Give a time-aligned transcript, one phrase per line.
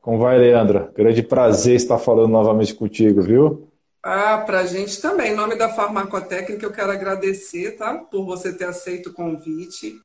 [0.00, 0.90] Como vai, Leandra?
[0.96, 3.68] Grande prazer estar falando novamente contigo, viu?
[4.02, 5.32] Ah, para a gente também.
[5.32, 7.98] Em nome da Farmacotécnica, eu quero agradecer, tá?
[7.98, 10.00] Por você ter aceito o convite.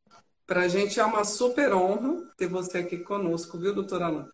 [0.45, 4.25] Para a gente é uma super honra ter você aqui conosco, viu, doutora Alain?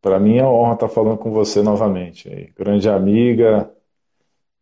[0.00, 2.52] Para mim é uma honra estar falando com você novamente.
[2.56, 3.70] Grande amiga,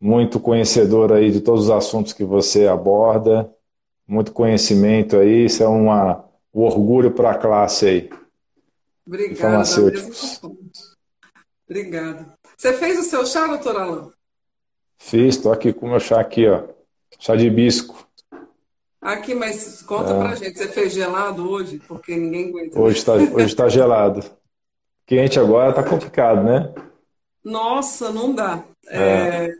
[0.00, 3.50] muito conhecedora aí de todos os assuntos que você aborda,
[4.06, 6.24] muito conhecimento aí, isso é uma,
[6.54, 8.10] um orgulho para a classe aí.
[9.07, 9.62] Obrigada.
[11.69, 12.34] Obrigada.
[12.56, 14.10] Você fez o seu chá, doutor Alain?
[14.98, 16.64] Fiz, estou aqui com o meu chá aqui, ó.
[17.19, 18.06] Chá de hibisco.
[19.00, 20.19] Aqui, mas conta é.
[20.19, 21.80] pra gente, você fez gelado hoje?
[21.87, 22.80] Porque ninguém aguenta.
[22.80, 24.24] Hoje está hoje tá gelado.
[25.06, 26.75] Quente agora tá complicado, né?
[27.45, 28.64] Nossa, não dá.
[28.88, 28.98] É.
[28.98, 29.55] É...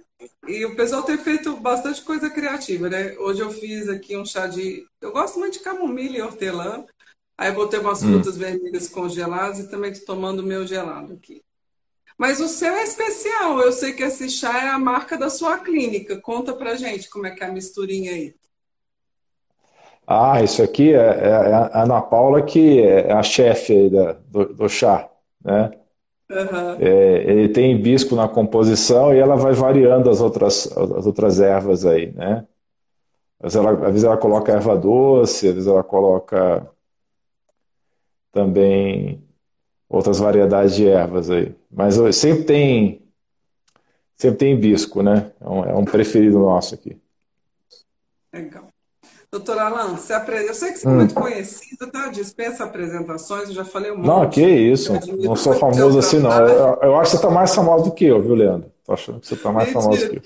[0.49, 3.15] E o pessoal tem feito bastante coisa criativa, né?
[3.19, 4.85] Hoje eu fiz aqui um chá de.
[5.01, 6.85] Eu gosto muito de camomila e hortelã.
[7.39, 8.13] Aí botei umas hum.
[8.13, 11.43] frutas vermelhas congeladas e também estou tomando o meu gelado aqui.
[12.17, 13.61] Mas o seu é especial.
[13.61, 16.19] Eu sei que esse chá é a marca da sua clínica.
[16.21, 18.35] Conta pra gente como é que é a misturinha aí.
[20.07, 24.55] Ah, isso aqui é, é, é a Ana Paula que é a chefe da, do,
[24.55, 25.09] do, chá,
[25.45, 25.73] né?
[26.31, 26.77] Uhum.
[26.79, 31.85] É, ele tem hibisco na composição e ela vai variando as outras, as outras ervas
[31.85, 32.47] aí, né?
[33.43, 36.69] Às vezes, ela, às vezes ela coloca erva doce, às vezes ela coloca
[38.37, 39.23] também
[39.89, 41.55] outras variedades de ervas aí.
[41.71, 43.03] Mas sempre tem
[44.15, 45.33] sempre tem hibisco, né?
[45.41, 47.01] É um, é um preferido nosso aqui.
[48.33, 48.69] Legal.
[49.31, 50.47] Doutor Alan, você apre...
[50.47, 51.23] eu sei que você é muito hum.
[51.23, 52.09] conhecido, tá?
[52.09, 54.07] Dispensa apresentações, eu já falei um monte.
[54.07, 54.93] Não, que isso.
[55.19, 56.31] Não sou famoso assim, não.
[56.31, 58.71] Eu, eu, acho que você está mais famoso do que eu, viu, Leandro?
[58.85, 59.83] Tô achando que você está mais Mentira.
[59.83, 60.23] famoso que eu.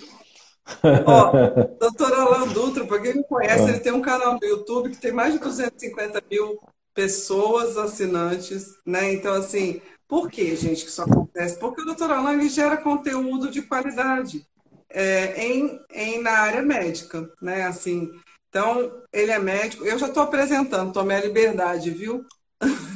[1.07, 1.33] Ó,
[1.81, 3.69] doutor Alan Dutra, para quem não conhece, ah.
[3.69, 6.59] ele tem um canal no YouTube que tem mais de 250 mil
[6.95, 9.13] pessoas assinantes, né?
[9.13, 11.59] Então, assim, por que, gente, que isso acontece?
[11.59, 14.47] Porque o doutor Alan ele gera conteúdo de qualidade
[14.91, 17.63] é, em, em, na área médica, né?
[17.63, 18.11] Assim,
[18.49, 19.85] então, ele é médico.
[19.85, 22.25] Eu já estou apresentando, tomei a liberdade, viu?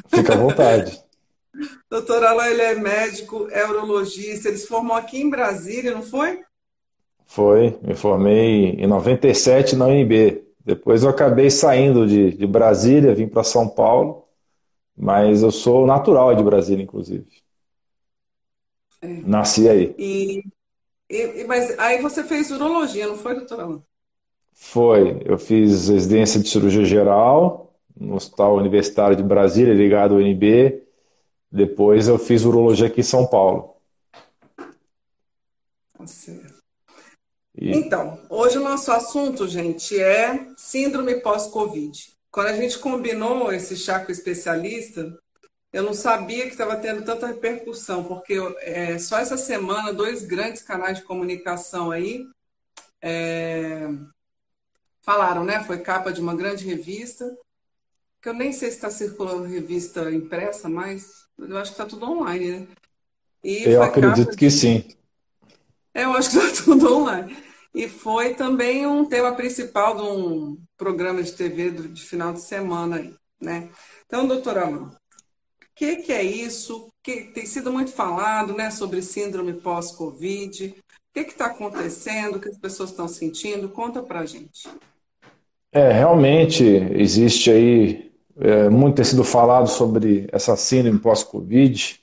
[0.09, 1.01] Fica à vontade.
[1.89, 4.49] Doutor Alain, ele é médico, é urologista.
[4.49, 6.41] Eles formou aqui em Brasília, não foi?
[7.27, 7.79] Foi.
[7.83, 10.44] Me formei em 97 na UNB.
[10.65, 14.25] Depois eu acabei saindo de, de Brasília, vim para São Paulo.
[14.97, 17.27] Mas eu sou natural de Brasília, inclusive.
[19.03, 19.09] É.
[19.23, 19.95] Nasci aí.
[19.99, 20.45] E,
[21.11, 23.83] e, mas aí você fez urologia, não foi, doutor?
[24.53, 25.21] Foi.
[25.25, 30.83] Eu fiz residência de cirurgia geral no Hospital Universitário de Brasília, ligado ao UNB.
[31.51, 33.75] Depois eu fiz urologia aqui em São Paulo.
[35.97, 36.54] Tá certo.
[37.57, 37.71] E...
[37.77, 42.13] Então, hoje o nosso assunto, gente, é síndrome pós-Covid.
[42.31, 45.17] Quando a gente combinou esse chá com o especialista,
[45.73, 50.63] eu não sabia que estava tendo tanta repercussão, porque é, só essa semana dois grandes
[50.63, 52.27] canais de comunicação aí
[53.03, 53.89] é,
[55.03, 55.63] falaram, né?
[55.65, 57.37] Foi capa de uma grande revista,
[58.23, 62.11] que eu nem sei se está circulando revista impressa, mas eu acho que está tudo
[62.11, 62.67] online, né?
[63.43, 64.37] E eu acredito de...
[64.37, 64.85] que sim.
[65.93, 67.37] É, eu acho que está tudo online.
[67.75, 72.97] E foi também um tema principal de um programa de TV de final de semana
[72.97, 73.69] aí, né?
[74.07, 74.95] Então, doutora Amor, o
[75.75, 76.89] que, que é isso?
[77.03, 80.69] Que tem sido muito falado, né, sobre síndrome pós-Covid.
[80.69, 80.75] O
[81.13, 82.37] que está acontecendo?
[82.37, 83.69] O que as pessoas estão sentindo?
[83.69, 84.69] Conta para gente.
[85.73, 92.01] É, realmente existe aí, é, muito tem sido falado sobre essa síndrome pós-Covid.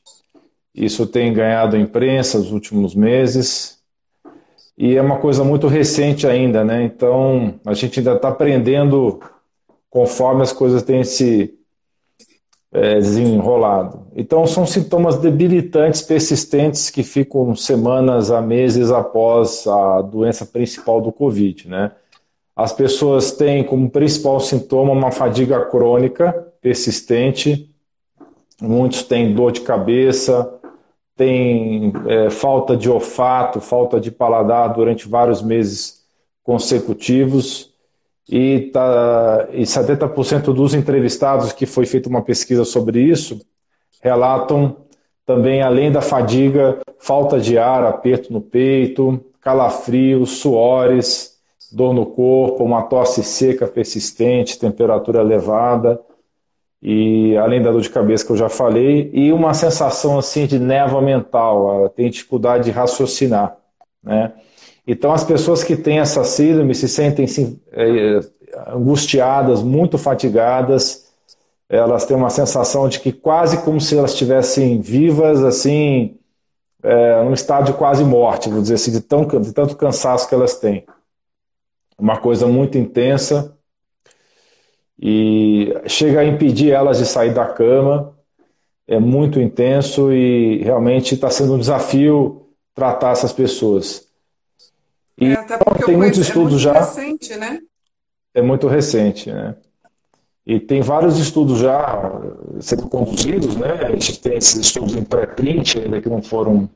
[0.75, 3.80] Isso tem ganhado imprensa nos últimos meses.
[4.77, 6.83] E é uma coisa muito recente ainda, né?
[6.83, 9.19] Então, a gente ainda está aprendendo
[9.89, 11.53] conforme as coisas têm se
[12.71, 14.07] é, desenrolado.
[14.15, 21.11] Então, são sintomas debilitantes, persistentes, que ficam semanas a meses após a doença principal do
[21.11, 21.91] Covid, né?
[22.55, 27.69] As pessoas têm como principal sintoma uma fadiga crônica persistente,
[28.61, 30.60] muitos têm dor de cabeça,
[31.15, 36.01] têm é, falta de olfato, falta de paladar durante vários meses
[36.43, 37.71] consecutivos.
[38.29, 43.41] E, tá, e 70% dos entrevistados que foi feita uma pesquisa sobre isso
[44.01, 44.77] relatam
[45.25, 51.37] também, além da fadiga, falta de ar, aperto no peito, calafrios, suores,
[51.71, 55.99] dor no corpo, uma tosse seca persistente, temperatura elevada
[56.81, 60.57] e além da dor de cabeça que eu já falei e uma sensação assim de
[60.57, 63.55] névoa mental, tem dificuldade de raciocinar,
[64.03, 64.33] né?
[64.85, 67.59] Então as pessoas que têm essa síndrome se sentem assim,
[68.67, 71.11] angustiadas, muito fatigadas,
[71.69, 76.17] elas têm uma sensação de que quase como se elas estivessem vivas, assim,
[76.83, 80.35] é, num estado de quase morte, vou dizer assim, de, tão, de tanto cansaço que
[80.35, 80.83] elas têm.
[81.97, 83.55] Uma coisa muito intensa
[85.01, 88.15] e chega a impedir elas de sair da cama.
[88.87, 92.45] É muito intenso e realmente está sendo um desafio
[92.75, 94.07] tratar essas pessoas.
[95.17, 96.73] E é, até porque tem muitos estudos é muito já.
[96.73, 97.59] recente, né?
[98.33, 99.55] É muito recente, né?
[100.45, 102.21] E tem vários estudos já
[102.59, 103.73] sendo conduzidos, né?
[103.85, 106.69] A gente tem esses estudos em pré-print ainda que não foram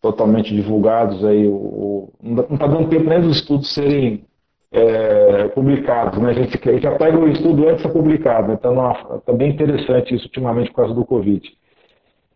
[0.00, 1.46] totalmente divulgados aí.
[1.46, 4.24] O, não está dando tempo nem dos estudos serem
[4.72, 6.30] é, publicados, né?
[6.30, 8.74] A gente, gente já pega o estudo antes de ser publicado, então
[9.16, 11.46] está bem interessante isso ultimamente por causa do Covid.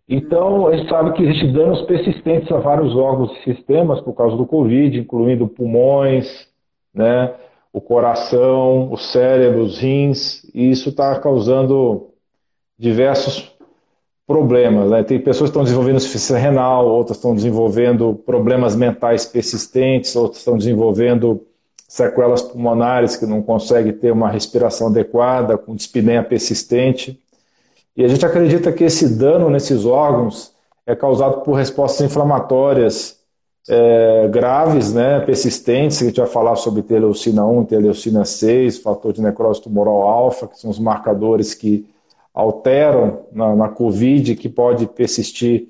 [0.09, 4.37] Então, a gente sabe que existem danos persistentes a vários órgãos e sistemas por causa
[4.37, 6.47] do Covid, incluindo pulmões,
[6.95, 7.35] né?
[7.73, 12.09] o coração, o cérebro, os rins, e isso está causando
[12.79, 13.53] diversos
[14.27, 14.91] problemas.
[14.91, 15.03] Né?
[15.03, 20.57] Tem pessoas que estão desenvolvendo insuficiência renal, outras estão desenvolvendo problemas mentais persistentes, outras estão
[20.57, 21.43] desenvolvendo
[21.89, 27.21] sequelas pulmonares que não conseguem ter uma respiração adequada, com dispneia persistente.
[27.97, 30.53] E a gente acredita que esse dano nesses órgãos
[30.85, 33.17] é causado por respostas inflamatórias
[33.69, 39.13] é, graves, né, persistentes, que a gente vai falar sobre teleucina 1, teleucina 6, fator
[39.13, 41.89] de necrose tumoral alfa, que são os marcadores que
[42.33, 45.69] alteram na, na COVID, que pode persistir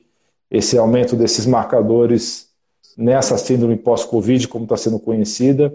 [0.51, 2.49] esse aumento desses marcadores
[2.97, 5.73] nessa síndrome pós-Covid, como está sendo conhecida,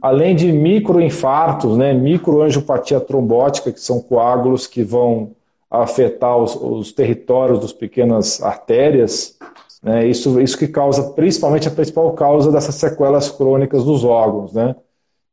[0.00, 5.32] além de microinfartos, né, microangiopatia trombótica, que são coágulos que vão
[5.70, 9.38] afetar os, os territórios das pequenas artérias,
[9.82, 10.06] né?
[10.06, 14.76] Isso, isso que causa, principalmente, a principal causa dessas sequelas crônicas dos órgãos, né?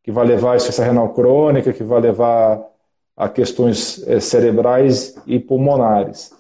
[0.08, 2.66] que vai levar a insuficiência renal crônica, que vai levar
[3.14, 6.34] a questões é, cerebrais e pulmonares.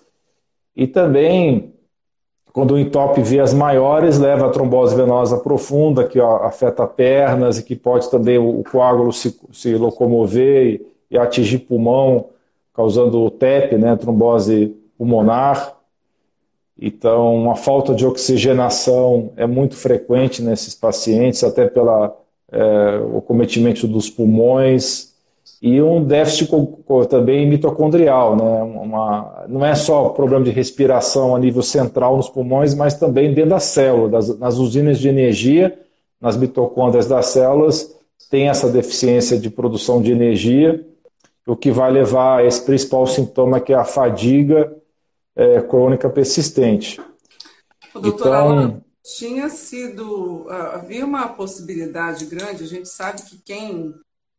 [0.73, 1.73] E também,
[2.53, 7.63] quando o entope vias maiores, leva a trombose venosa profunda, que ó, afeta pernas e
[7.63, 12.29] que pode também o, coágulo se, se locomover e, e, atingir pulmão,
[12.73, 15.75] causando o TEP, né, trombose pulmonar.
[16.79, 22.11] Então, uma falta de oxigenação é muito frequente nesses pacientes, até pelo
[22.51, 25.06] é, cometimento dos pulmões,
[25.61, 26.49] e um déficit
[27.09, 28.35] também mitocondrial.
[28.35, 28.63] Né?
[28.63, 33.51] Uma, não é só problema de respiração a nível central nos pulmões, mas também dentro
[33.51, 35.79] da célula, das, nas usinas de energia,
[36.21, 37.95] nas mitocôndrias das células,
[38.29, 40.85] tem essa deficiência de produção de energia,
[41.45, 44.75] o que vai levar a esse principal sintoma que é a fadiga
[45.35, 46.99] é, crônica persistente.
[47.93, 50.45] doutora então, tinha sido.
[50.49, 53.93] Ah, havia uma possibilidade grande, a gente sabe que quem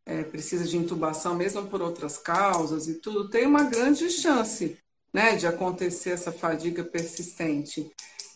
[0.09, 4.75] é, precisa de intubação, mesmo por outras causas e tudo, tem uma grande chance
[5.13, 7.91] né, de acontecer essa fadiga persistente.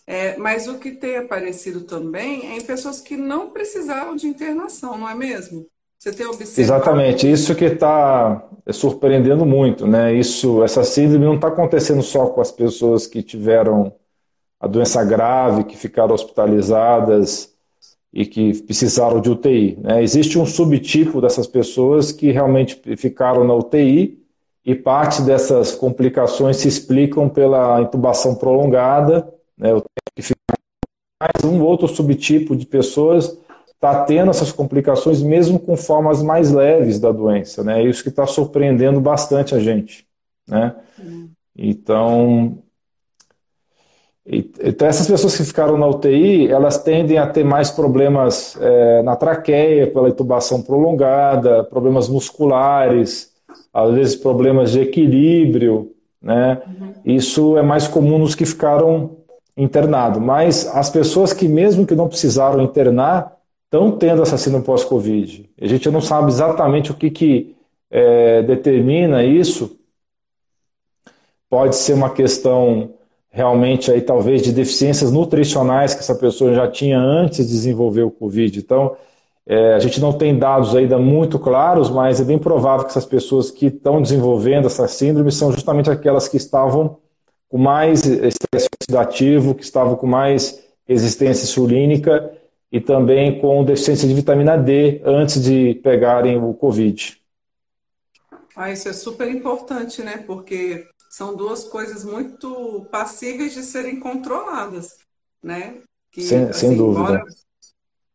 [0.06, 4.98] É, mas o que tem aparecido também é em pessoas que não precisaram de internação,
[4.98, 5.66] não é mesmo?
[5.98, 6.62] Você tem observado?
[6.62, 10.14] Exatamente, isso que está surpreendendo muito, né?
[10.14, 13.96] Isso, essa síndrome não está acontecendo só com as pessoas que tiveram
[14.60, 17.53] a doença grave, que ficaram hospitalizadas
[18.14, 19.78] e que precisaram de UTI.
[19.82, 20.04] Né?
[20.04, 24.22] Existe um subtipo dessas pessoas que realmente ficaram na UTI
[24.64, 29.28] e parte dessas complicações se explicam pela intubação prolongada,
[29.58, 29.74] né?
[29.74, 30.40] O tempo que fica
[31.22, 33.38] mais um outro subtipo de pessoas
[33.74, 37.82] está tendo essas complicações mesmo com formas mais leves da doença, né?
[37.82, 40.08] É isso que está surpreendendo bastante a gente,
[40.48, 40.74] né?
[41.56, 42.63] Então,
[44.26, 49.18] então essas pessoas que ficaram na UTI, elas tendem a ter mais problemas é, na
[49.18, 53.32] traqueia pela intubação prolongada, problemas musculares,
[53.74, 56.62] às vezes problemas de equilíbrio, né?
[56.66, 56.94] Uhum.
[57.04, 59.18] Isso é mais comum nos que ficaram
[59.58, 60.22] internados.
[60.22, 65.50] Mas as pessoas que mesmo que não precisaram internar, estão tendo assassino pós-Covid.
[65.60, 67.56] A gente não sabe exatamente o que, que
[67.90, 69.78] é, determina isso.
[71.50, 72.94] Pode ser uma questão
[73.34, 78.12] realmente aí talvez de deficiências nutricionais que essa pessoa já tinha antes de desenvolver o
[78.12, 78.60] Covid.
[78.60, 78.96] Então,
[79.46, 83.08] é, a gente não tem dados ainda muito claros, mas é bem provável que essas
[83.08, 87.00] pessoas que estão desenvolvendo essa síndrome são justamente aquelas que estavam
[87.50, 92.32] com mais estresse oxidativo, que estavam com mais resistência insulínica
[92.72, 97.18] e também com deficiência de vitamina D antes de pegarem o Covid.
[98.56, 100.24] Ah, isso é super importante, né?
[100.28, 104.98] Porque são duas coisas muito passíveis de serem controladas,
[105.44, 105.78] né?
[106.12, 107.24] Que, sem, assim, sem dúvida.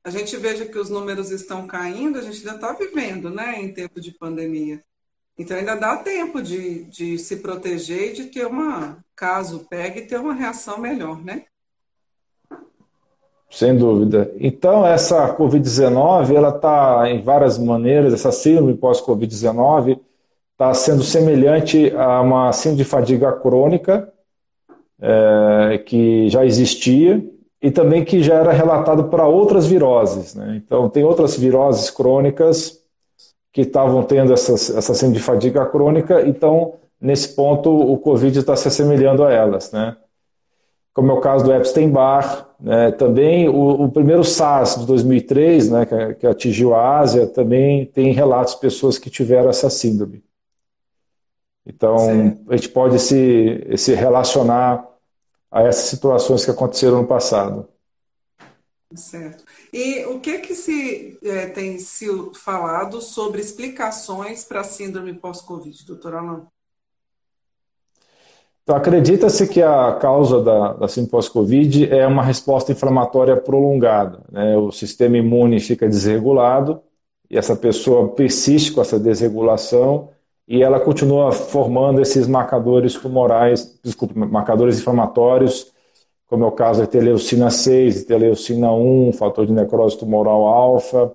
[0.03, 3.73] A gente veja que os números estão caindo, a gente ainda está vivendo, né, em
[3.73, 4.83] tempo de pandemia.
[5.39, 10.19] Então ainda dá tempo de, de se proteger e de ter uma, caso pegue, ter
[10.19, 11.45] uma reação melhor, né?
[13.49, 14.35] Sem dúvida.
[14.41, 20.01] Então, essa Covid-19, ela está em várias maneiras, essa síndrome pós-Covid-19
[20.59, 24.13] está sendo semelhante a uma síndrome de fadiga crônica,
[25.01, 27.25] é, que já existia,
[27.63, 30.35] e também que já era relatado para outras viroses.
[30.35, 30.61] Né?
[30.65, 32.83] Então, tem outras viroses crônicas
[33.53, 38.57] que estavam tendo essas, essa síndrome de fadiga crônica, então, nesse ponto, o Covid está
[38.57, 39.71] se assemelhando a elas.
[39.71, 39.97] Né?
[40.93, 45.87] como é o caso do Epstein-Barr, né, também o, o, primeiro SARS de 2003, né,
[45.87, 50.25] que, que, atingiu a Ásia, também tem relatos de pessoas que tiveram essa síndrome.
[51.69, 52.45] Então, Sim.
[52.49, 54.89] a gente pode se, se relacionar
[55.51, 57.69] a essas situações que aconteceram no passado.
[58.95, 59.45] Certo.
[59.71, 65.85] E o que que se é, tem sido falado sobre explicações para a síndrome pós-Covid,
[65.87, 66.43] doutor Alain?
[68.63, 74.23] Então, acredita-se que a causa da, da síndrome pós-Covid é uma resposta inflamatória prolongada.
[74.33, 74.57] Né?
[74.57, 76.81] O sistema imune fica desregulado
[77.31, 80.11] e essa pessoa persiste com essa desregulação
[80.49, 85.71] e ela continua formando esses marcadores tumorais, desculpa, marcadores inflamatórios,
[86.27, 91.13] como é o caso da teleucina 6, teleucina 1, fator de necrose tumoral alfa.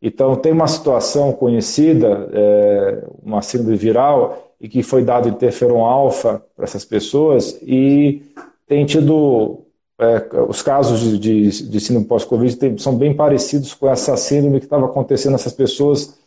[0.00, 6.42] Então, tem uma situação conhecida, é, uma síndrome viral, e que foi dado interferon alfa
[6.56, 8.22] para essas pessoas e
[8.66, 9.60] tem tido
[9.98, 14.66] é, os casos de, de, de síndrome pós-Covid são bem parecidos com essa síndrome que
[14.66, 16.18] estava acontecendo nessas pessoas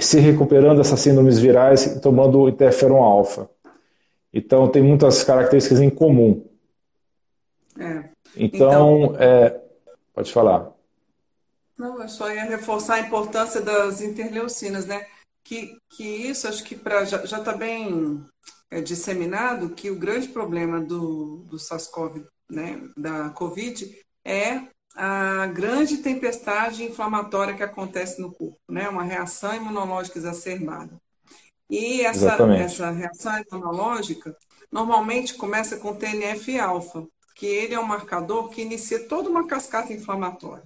[0.00, 3.48] se recuperando dessas síndromes virais tomando interferon alfa.
[4.32, 6.44] Então tem muitas características em comum.
[7.78, 8.10] É.
[8.36, 9.60] Então, então é,
[10.12, 10.72] pode falar.
[11.78, 15.06] Não, eu só ia reforçar a importância das interleucinas, né?
[15.46, 18.26] que, que isso acho que pra, já está bem
[18.68, 24.66] é, disseminado que o grande problema do, do SARS-CoV, né, da Covid, é
[24.96, 30.96] a grande tempestade inflamatória que acontece no corpo, né, uma reação imunológica exacerbada.
[31.68, 34.36] E essa, essa reação imunológica
[34.72, 40.64] normalmente começa com TNF-alfa, que ele é um marcador que inicia toda uma cascata inflamatória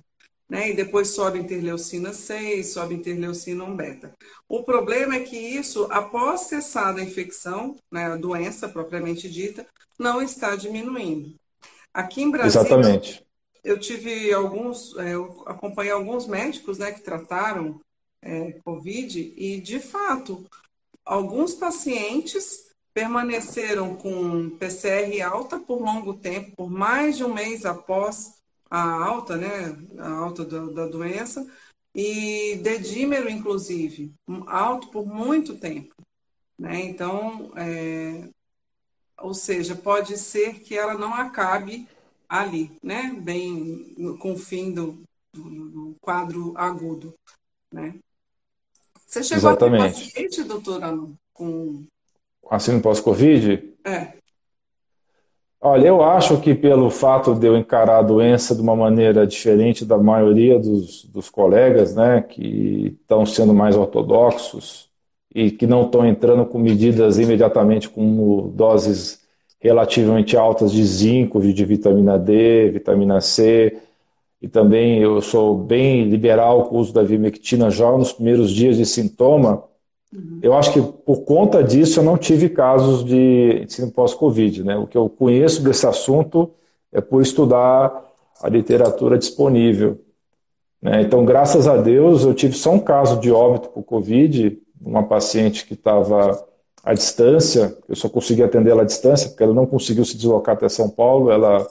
[0.50, 0.70] né?
[0.70, 4.12] E depois sobe interleucina 6, sobe interleucina 1 beta.
[4.48, 9.64] O problema é que isso, após cessada a infecção, né, a doença propriamente dita,
[9.96, 11.36] não está diminuindo.
[11.94, 13.24] Aqui em Brasília, Exatamente.
[13.62, 17.80] Eu tive alguns, é, eu acompanhei alguns médicos, né, que trataram
[18.22, 20.46] é, Covid e, de fato,
[21.04, 28.34] alguns pacientes permaneceram com PCR alta por longo tempo, por mais de um mês após
[28.70, 31.46] a alta, né, a alta da, da doença,
[31.94, 34.14] e dedímero, inclusive,
[34.46, 35.94] alto por muito tempo.
[36.58, 36.82] Né?
[36.82, 38.28] Então, é,
[39.18, 41.88] ou seja, pode ser que ela não acabe
[42.30, 43.12] ali, né?
[43.20, 45.02] bem com o fim do,
[45.34, 47.12] do, do quadro agudo.
[47.72, 47.96] Né?
[49.04, 49.82] Você chegou Exatamente.
[49.82, 50.96] a ter paciente, doutora,
[51.34, 51.84] com...
[52.48, 53.74] Assino pós-Covid?
[53.84, 54.12] É.
[55.60, 59.84] Olha, eu acho que pelo fato de eu encarar a doença de uma maneira diferente
[59.84, 64.88] da maioria dos, dos colegas, né, que estão sendo mais ortodoxos
[65.34, 69.19] e que não estão entrando com medidas imediatamente como doses
[69.60, 73.76] relativamente altas de zinco, de vitamina D, vitamina C,
[74.42, 78.76] e também eu sou bem liberal com o uso da vimectina já nos primeiros dias
[78.76, 79.62] de sintoma,
[80.12, 80.40] Uhum.
[80.42, 84.64] Eu acho que por conta disso eu não tive casos de ensino pós-Covid.
[84.64, 84.76] Né?
[84.76, 86.50] O que eu conheço desse assunto
[86.92, 88.08] é por estudar
[88.42, 90.00] a literatura disponível.
[90.82, 91.02] Né?
[91.02, 95.66] Então, graças a Deus, eu tive só um caso de óbito por Covid, uma paciente
[95.66, 96.44] que estava
[96.82, 100.54] à distância, eu só consegui atender ela à distância, porque ela não conseguiu se deslocar
[100.54, 101.66] até São Paulo, ela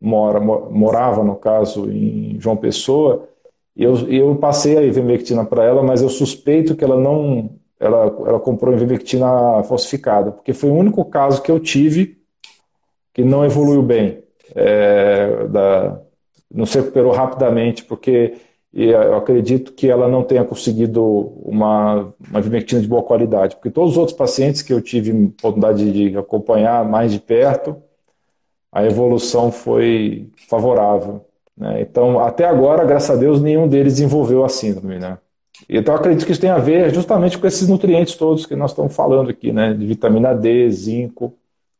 [0.00, 3.28] mora, morava, no caso, em João Pessoa,
[3.76, 7.50] e eu, eu passei a ivermectina para ela, mas eu suspeito que ela não
[7.80, 12.18] ela, ela comprou Invictina falsificada, porque foi o único caso que eu tive
[13.14, 14.22] que não evoluiu bem,
[14.54, 16.00] é, da,
[16.52, 18.34] não se recuperou rapidamente, porque
[18.72, 21.02] eu acredito que ela não tenha conseguido
[21.44, 25.90] uma, uma ivermectina de boa qualidade, porque todos os outros pacientes que eu tive oportunidade
[25.90, 27.76] de acompanhar mais de perto,
[28.70, 31.26] a evolução foi favorável.
[31.56, 31.80] Né?
[31.82, 35.00] Então, até agora, graças a Deus, nenhum deles desenvolveu a síndrome.
[35.00, 35.18] Né?
[35.68, 38.94] Então, acredito que isso tem a ver justamente com esses nutrientes todos que nós estamos
[38.94, 39.74] falando aqui, né?
[39.74, 41.34] De vitamina D, zinco,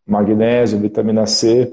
[0.04, 1.72] magnésio, vitamina C.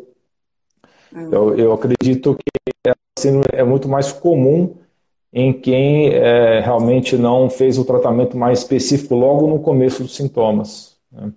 [1.32, 4.76] Eu, eu acredito que assim, é muito mais comum
[5.40, 10.98] em quem é, realmente não fez o tratamento mais específico logo no começo dos sintomas.
[11.12, 11.32] Né?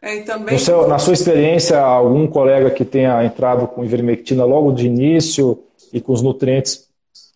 [0.00, 0.58] É, também...
[0.58, 6.00] Seu, na sua experiência, algum colega que tenha entrado com ivermectina logo de início e
[6.00, 6.88] com os nutrientes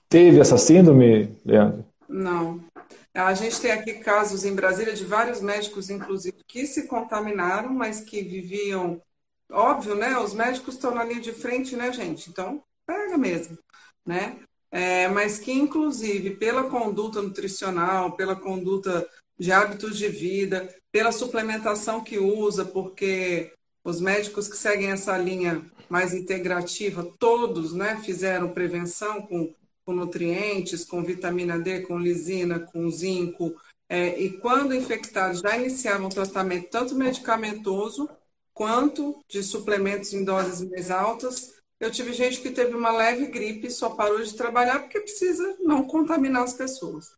[0.08, 1.84] teve essa síndrome, Leandro?
[2.08, 2.60] Não.
[3.14, 8.00] A gente tem aqui casos em Brasília de vários médicos, inclusive, que se contaminaram, mas
[8.00, 9.02] que viviam.
[9.52, 10.16] Óbvio, né?
[10.18, 12.30] Os médicos estão na linha de frente, né, gente?
[12.30, 13.58] Então, pega mesmo,
[14.06, 14.36] né?
[14.70, 19.08] É, mas que, inclusive, pela conduta nutricional, pela conduta
[19.38, 23.52] de hábitos de vida, pela suplementação que usa, porque
[23.84, 30.84] os médicos que seguem essa linha mais integrativa, todos né, fizeram prevenção com, com nutrientes,
[30.84, 33.54] com vitamina D, com lisina, com zinco,
[33.88, 38.08] é, e quando infectados já iniciavam tratamento tanto medicamentoso
[38.52, 43.68] quanto de suplementos em doses mais altas, eu tive gente que teve uma leve gripe
[43.68, 47.12] e só parou de trabalhar porque precisa não contaminar as pessoas.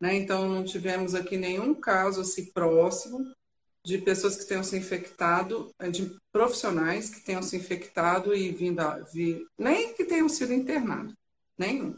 [0.00, 0.16] Né?
[0.16, 3.34] Então, não tivemos aqui nenhum caso assim próximo
[3.84, 8.80] de pessoas que tenham se infectado, eh, de profissionais que tenham se infectado e vindo
[8.80, 11.12] a vir, nem que tenham sido internados,
[11.58, 11.94] nenhum.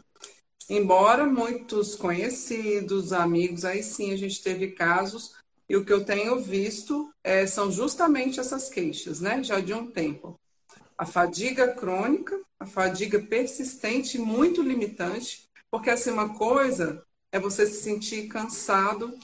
[0.69, 5.33] Embora muitos conhecidos, amigos, aí sim a gente teve casos,
[5.69, 9.43] e o que eu tenho visto é, são justamente essas queixas, né?
[9.43, 10.39] Já de um tempo.
[10.97, 17.83] A fadiga crônica, a fadiga persistente, muito limitante, porque assim, uma coisa é você se
[17.83, 19.17] sentir cansado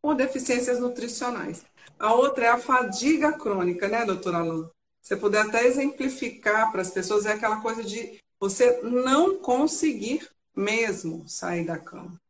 [0.00, 1.64] por deficiências nutricionais.
[1.98, 4.68] A outra é a fadiga crônica, né, doutora Alain?
[5.02, 11.28] Você puder até exemplificar para as pessoas, é aquela coisa de você não conseguir mesmo
[11.28, 12.20] sair da cama.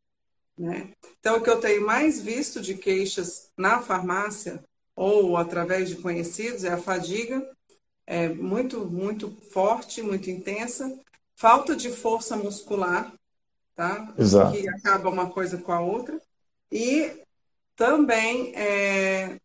[0.58, 0.90] Né?
[1.18, 4.62] Então, o que eu tenho mais visto de queixas na farmácia
[4.94, 7.48] ou através de conhecidos é a fadiga,
[8.10, 10.98] é muito, muito forte, muito intensa,
[11.36, 13.14] falta de força muscular,
[13.72, 14.12] tá?
[14.18, 14.50] Exato.
[14.50, 16.20] Que acaba uma coisa com a outra.
[16.72, 17.22] E
[17.76, 19.38] também é,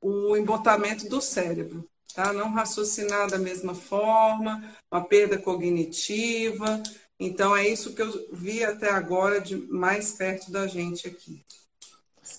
[0.00, 2.32] o embotamento do cérebro, tá?
[2.32, 6.80] Não raciocinar da mesma forma, uma perda cognitiva.
[7.18, 11.44] Então, é isso que eu vi até agora de mais perto da gente aqui.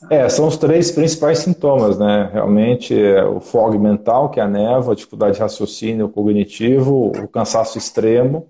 [0.09, 2.29] É, são os três principais sintomas, né?
[2.31, 7.27] Realmente, é o fog mental, que é a névoa, a dificuldade de raciocínio cognitivo, o
[7.27, 8.47] cansaço extremo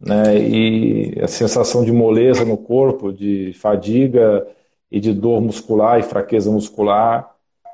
[0.00, 0.38] né?
[0.38, 4.46] E a sensação de moleza no corpo, de fadiga
[4.90, 7.30] e de dor muscular e fraqueza muscular.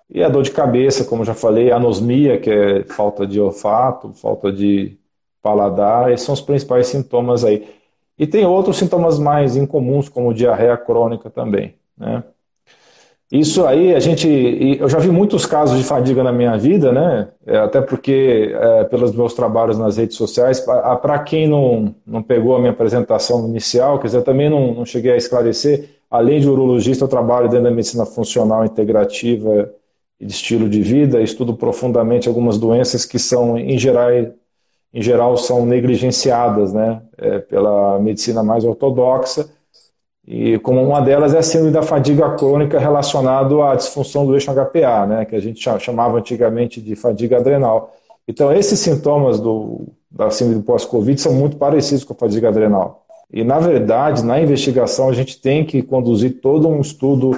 [0.08, 4.52] E a dor de cabeça, como já falei, anosmia, que é falta de olfato, falta
[4.52, 4.98] de
[5.42, 7.68] paladar, esses são os principais sintomas aí.
[8.18, 12.22] E tem outros sintomas mais incomuns, como diarreia crônica também, né?
[13.30, 14.26] Isso aí, a gente.
[14.80, 17.28] Eu já vi muitos casos de fadiga na minha vida, né?
[17.46, 22.56] É, até porque, é, pelos meus trabalhos nas redes sociais, para quem não, não pegou
[22.56, 27.04] a minha apresentação inicial, quer dizer, também não, não cheguei a esclarecer, além de urologista,
[27.04, 29.72] eu trabalho dentro da medicina funcional integrativa
[30.18, 34.10] e de estilo de vida, estudo profundamente algumas doenças que são, em geral,
[34.92, 37.00] em geral são negligenciadas né?
[37.16, 39.48] É, pela medicina mais ortodoxa
[40.26, 44.52] e como uma delas é a síndrome da fadiga crônica relacionado à disfunção do eixo
[44.52, 47.94] HPA, né, que a gente chamava antigamente de fadiga adrenal.
[48.28, 53.04] Então, esses sintomas do, da síndrome pós-Covid são muito parecidos com a fadiga adrenal.
[53.32, 57.36] E, na verdade, na investigação, a gente tem que conduzir todo um estudo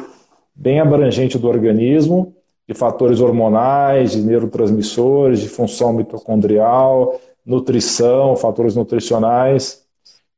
[0.55, 2.35] bem abrangente do organismo,
[2.69, 9.82] de fatores hormonais, de neurotransmissores, de função mitocondrial, nutrição, fatores nutricionais,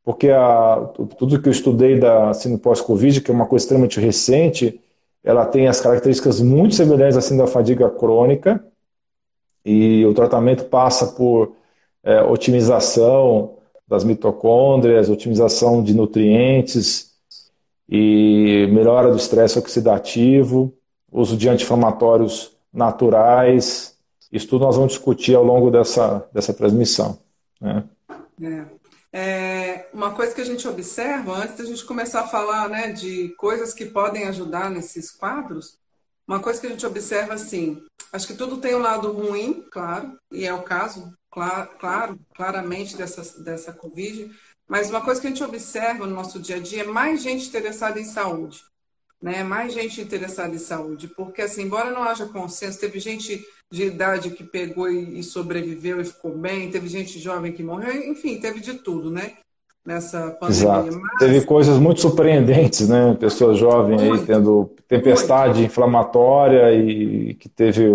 [0.05, 4.81] porque a, tudo que eu estudei da síndrome pós-Covid, que é uma coisa extremamente recente,
[5.23, 8.63] ela tem as características muito semelhantes à síndrome da fadiga crônica,
[9.65, 11.57] e o tratamento passa por
[12.03, 13.57] é, otimização
[13.89, 17.15] das mitocôndrias, otimização de nutrientes
[17.89, 20.75] e melhora do estresse oxidativo,
[21.11, 23.97] uso de anti-inflamatórios naturais.
[24.31, 27.19] Isso tudo nós vamos discutir ao longo dessa, dessa transmissão.
[27.59, 27.85] Né?
[28.43, 28.84] É.
[29.17, 33.29] É, uma coisa que a gente observa, antes da gente começar a falar né, de
[33.37, 35.79] coisas que podem ajudar nesses quadros,
[36.27, 37.81] uma coisa que a gente observa assim,
[38.13, 42.97] acho que tudo tem um lado ruim, claro, e é o caso, claro, claro claramente
[42.97, 44.35] dessa, dessa Covid,
[44.67, 47.47] mas uma coisa que a gente observa no nosso dia a dia é mais gente
[47.47, 48.65] interessada em saúde
[49.23, 49.43] né?
[49.43, 54.31] Mais gente interessada em saúde, porque assim, embora não haja consenso, teve gente de idade
[54.31, 58.75] que pegou e, sobreviveu e ficou bem, teve gente jovem que morreu, enfim, teve de
[58.75, 59.33] tudo, né?
[59.85, 60.63] Nessa pandemia.
[60.63, 61.01] Exato.
[61.01, 61.19] Mas...
[61.19, 63.15] Teve coisas muito surpreendentes, né?
[63.19, 65.71] Pessoas jovens muito, aí tendo tempestade muito.
[65.71, 67.91] inflamatória e que teve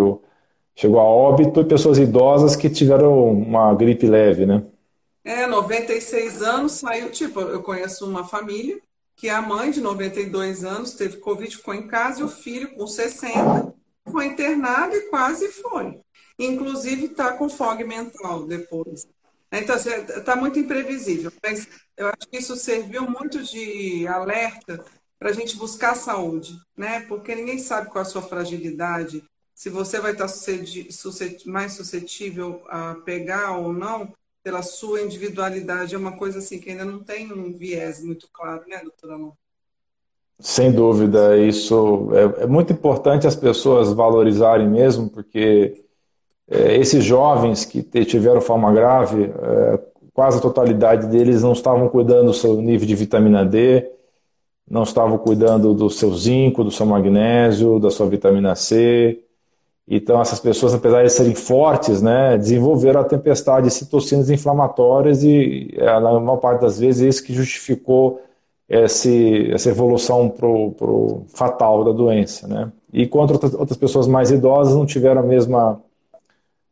[0.76, 4.64] chegou a óbito e pessoas idosas que tiveram uma gripe leve, né?
[5.26, 8.80] É, 96 anos, saiu, tipo, eu conheço uma família
[9.20, 12.88] que a mãe de 92 anos teve Covid, ficou em casa, e o filho com
[12.88, 13.76] 60
[14.10, 16.00] foi internado e quase foi.
[16.40, 19.06] Inclusive está com fog mental depois.
[19.52, 21.34] Então, está assim, muito imprevisível.
[21.44, 24.86] Mas eu acho que isso serviu muito de alerta
[25.20, 27.02] para a gente buscar saúde, né?
[27.02, 29.22] Porque ninguém sabe qual a sua fragilidade,
[29.54, 30.30] se você vai estar
[31.46, 35.96] mais suscetível a pegar ou não pela sua individualidade.
[35.96, 39.34] É uma coisa assim que ainda não tem um viés muito claro, né, doutora Amor?
[40.40, 45.84] Sem dúvida, isso é, é, muito importante as pessoas valorizarem mesmo, porque
[46.50, 49.80] é, esses jovens que tiveram forma grave, é,
[50.14, 53.86] quase a totalidade deles não estavam cuidando do seu nível de vitamina D,
[54.70, 59.22] não estavam cuidando do seu zinco, do seu magnésio, da sua vitamina C.
[59.90, 65.76] Então, essas pessoas, apesar de serem fortes, né, desenvolveram a tempestade de citocinas inflamatórias e,
[65.78, 68.22] na maior parte das vezes, é isso que justificou
[68.70, 72.72] esse, essa evolução pro, pro fatal da doença, né?
[72.94, 75.82] E outras, outras pessoas mais idosas não tiveram a mesma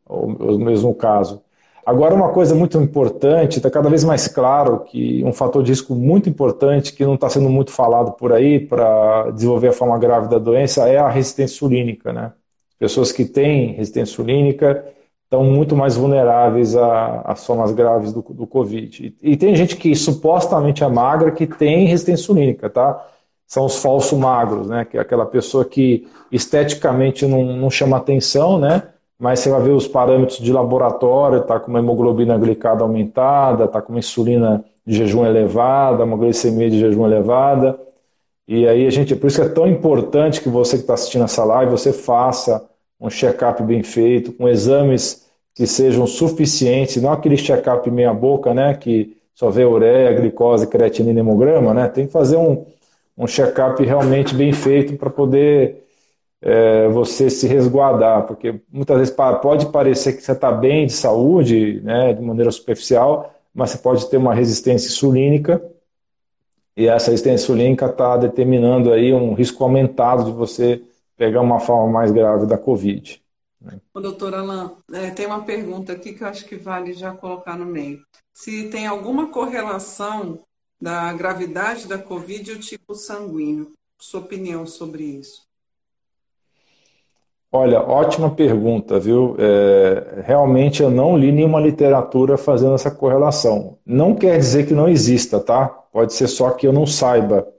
[0.08, 1.42] o, o mesmo caso.
[1.84, 5.94] Agora, uma coisa muito importante, está cada vez mais claro que um fator de risco
[5.94, 10.28] muito importante, que não está sendo muito falado por aí para desenvolver a forma grave
[10.28, 12.12] da doença, é a resistência insulínica.
[12.12, 12.32] Né?
[12.78, 14.84] Pessoas que têm resistência insulínica
[15.24, 19.14] estão muito mais vulneráveis às formas graves do, do Covid.
[19.22, 23.06] E, e, tem gente que supostamente é magra que tem resistência insulínica, tá?
[23.46, 24.84] São os falsos magros, né?
[24.84, 28.84] Que é aquela pessoa que esteticamente não, não chama atenção, né?
[29.18, 33.82] Mas você vai ver os parâmetros de laboratório, está com uma hemoglobina glicada aumentada, está
[33.82, 37.78] com uma insulina de jejum elevada, uma glicemia de jejum elevada.
[38.48, 41.24] E aí a gente, por isso que é tão importante que você que está assistindo
[41.24, 42.66] essa live, você faça
[42.98, 48.74] um check-up bem feito, com exames que sejam suficientes, não aquele check-up meia boca, né,
[48.74, 52.64] que só vê ureia, glicose, creatinina, hemograma, né, tem que fazer um,
[53.18, 55.84] um check-up realmente bem feito para poder
[56.40, 61.82] é, você se resguardar, porque muitas vezes pode parecer que você está bem de saúde,
[61.84, 65.62] né, de maneira superficial, mas você pode ter uma resistência insulínica,
[66.78, 70.80] e essa resistência insulínica está determinando aí um risco aumentado de você
[71.16, 73.20] pegar uma forma mais grave da Covid.
[73.60, 73.80] Né?
[73.92, 77.66] doutor Alain, é, tem uma pergunta aqui que eu acho que vale já colocar no
[77.66, 77.98] meio.
[78.32, 80.38] Se tem alguma correlação
[80.80, 83.72] da gravidade da Covid e o tipo sanguíneo?
[83.98, 85.48] Sua opinião sobre isso?
[87.50, 89.34] Olha, ótima pergunta, viu?
[89.36, 93.78] É, realmente eu não li nenhuma literatura fazendo essa correlação.
[93.84, 95.77] Não quer dizer que não exista, tá?
[95.92, 97.52] Pode ser só que eu não saiba.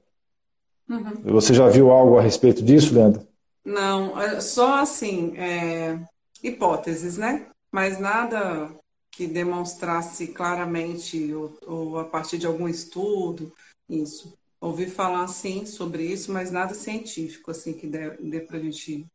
[0.90, 1.22] Uhum.
[1.24, 3.28] Você já viu algo a respeito disso, Leandro?
[3.64, 6.00] Não, é só assim, é,
[6.44, 7.48] hipóteses, né?
[7.72, 8.70] Mas nada
[9.12, 13.52] que demonstrasse claramente ou, ou, a partir de algum estudo
[13.90, 14.34] isso.
[14.62, 19.06] Ouvi falar sim sobre isso, mas nada científico assim que dê, dê para a gente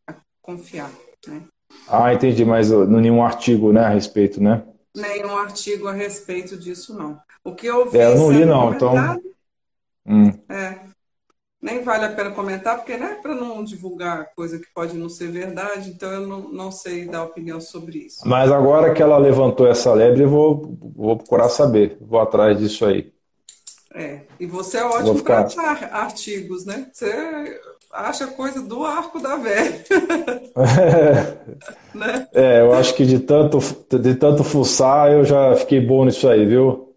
[0.42, 0.90] confiar,
[1.26, 1.42] né?
[1.88, 4.62] Ah, entendi, mas nenhum artigo, né, a respeito, né?
[4.94, 7.18] Nenhum artigo a respeito disso, não.
[7.42, 7.98] O que eu vi.
[7.98, 8.94] É, eu não li, não, então.
[10.06, 10.30] Hum.
[10.48, 10.80] É,
[11.64, 15.30] nem vale a pena comentar, porque né, para não divulgar coisa que pode não ser
[15.30, 18.20] verdade, então eu não, não sei dar opinião sobre isso.
[18.26, 22.84] Mas agora que ela levantou essa lebre, eu vou, vou procurar saber, vou atrás disso
[22.84, 23.10] aí.
[23.94, 25.44] É, e você é ótimo ficar...
[25.54, 26.90] para artigos, né?
[26.92, 27.60] Você
[27.94, 29.84] acha coisa do arco da velha.
[30.56, 31.36] É,
[31.96, 32.28] né?
[32.34, 33.58] é, eu acho que de tanto,
[33.98, 36.92] de tanto fuçar, eu já fiquei bom nisso aí, viu?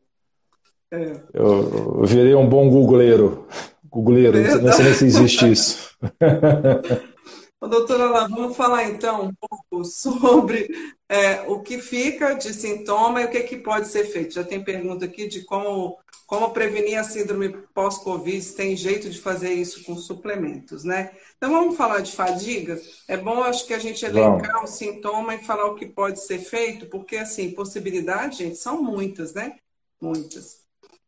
[0.92, 1.12] É.
[1.34, 3.46] Eu, eu virei um bom googleiro.
[3.90, 5.98] Googleiro, não sei nem se existe isso.
[7.66, 10.70] doutora Alain, vamos falar então um pouco sobre
[11.10, 14.36] é, o que fica de sintoma e o que, que pode ser feito.
[14.36, 19.54] Já tem pergunta aqui de como, como prevenir a síndrome pós-Covid, tem jeito de fazer
[19.54, 21.12] isso com suplementos, né?
[21.38, 22.80] Então vamos falar de fadiga.
[23.08, 26.38] É bom, acho que a gente elencar o sintoma e falar o que pode ser
[26.38, 29.56] feito, porque assim, possibilidades, gente, são muitas, né?
[30.00, 30.60] Muitas.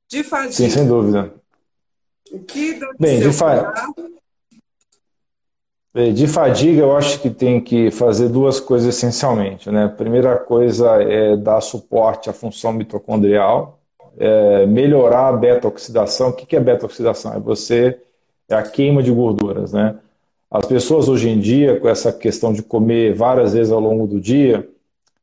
[0.08, 0.54] De fadiga.
[0.54, 1.36] Sim, sem dúvida.
[2.32, 3.72] O que deve Bem, de, fa...
[6.14, 9.72] de fadiga, eu acho que tem que fazer duas coisas essencialmente.
[9.72, 9.86] Né?
[9.86, 13.80] A primeira coisa é dar suporte à função mitocondrial,
[14.18, 16.30] é melhorar a beta-oxidação.
[16.30, 17.34] O que é beta-oxidação?
[17.34, 18.00] É você
[18.48, 19.74] é a queima de gorduras.
[19.74, 19.96] Né?
[20.52, 24.20] As pessoas hoje em dia, com essa questão de comer várias vezes ao longo do
[24.20, 24.68] dia,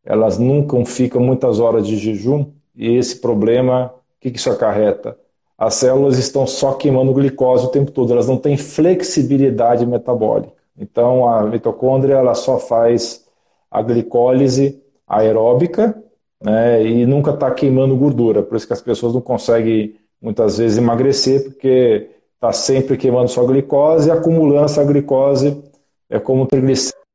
[0.05, 5.17] elas nunca ficam muitas horas de jejum, e esse problema, o que isso acarreta?
[5.59, 10.53] as células estão só queimando glicose o tempo todo, elas não têm flexibilidade metabólica.
[10.79, 13.25] Então a mitocôndria ela só faz
[13.71, 15.97] a glicólise aeróbica
[16.43, 18.43] né, e nunca está queimando gordura.
[18.43, 23.47] Por isso que as pessoas não conseguem muitas vezes emagrecer, porque está sempre queimando sua
[23.47, 25.63] glicose e acumulando essa glicose
[26.09, 27.06] é como triglicéridos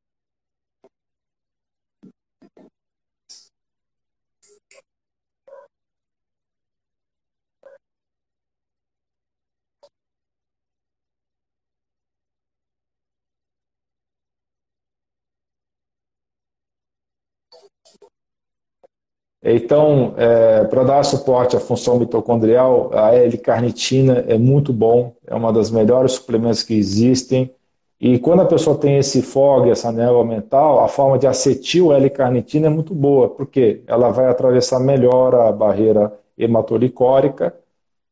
[19.44, 25.52] Então, é, para dar suporte à função mitocondrial, a L-carnitina é muito bom, é uma
[25.52, 27.52] das melhores suplementos que existem.
[28.00, 32.68] E quando a pessoa tem esse fog, essa névoa mental, a forma de acetil L-carnitina
[32.68, 37.54] é muito boa, porque ela vai atravessar melhor a barreira hematolicórica,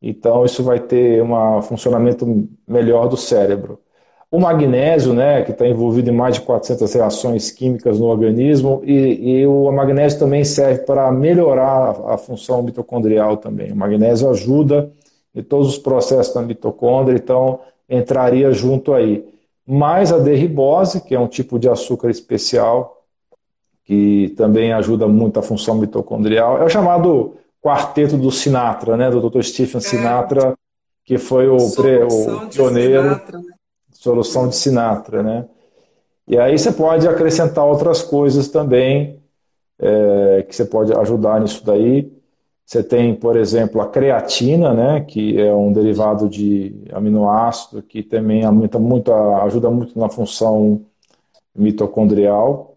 [0.03, 3.81] então isso vai ter um funcionamento melhor do cérebro.
[4.31, 9.41] O magnésio, né, que está envolvido em mais de 400 reações químicas no organismo, e,
[9.41, 13.73] e o magnésio também serve para melhorar a, a, função mitocondrial também.
[13.73, 14.93] O magnésio ajuda
[15.35, 19.25] em todos os processos da mitocôndria, então entraria junto aí.
[19.67, 23.05] Mais a derribose, que é um tipo de açúcar especial,
[23.85, 26.63] que também ajuda muito a função mitocondrial.
[26.63, 29.43] É o chamado quarteto do Sinatra, né, do Dr.
[29.43, 29.81] Stephen é.
[29.81, 30.55] Sinatra,
[31.05, 33.03] que foi o, pre, o pioneiro.
[33.03, 33.60] Sinatra, né?
[34.01, 35.47] Solução de Sinatra, né?
[36.27, 39.21] E aí você pode acrescentar outras coisas também
[39.79, 42.11] é, que você pode ajudar nisso daí.
[42.65, 48.43] Você tem, por exemplo, a creatina, né, que é um derivado de aminoácido que também
[48.43, 50.87] aumenta muito, ajuda muito na função
[51.55, 52.77] mitocondrial.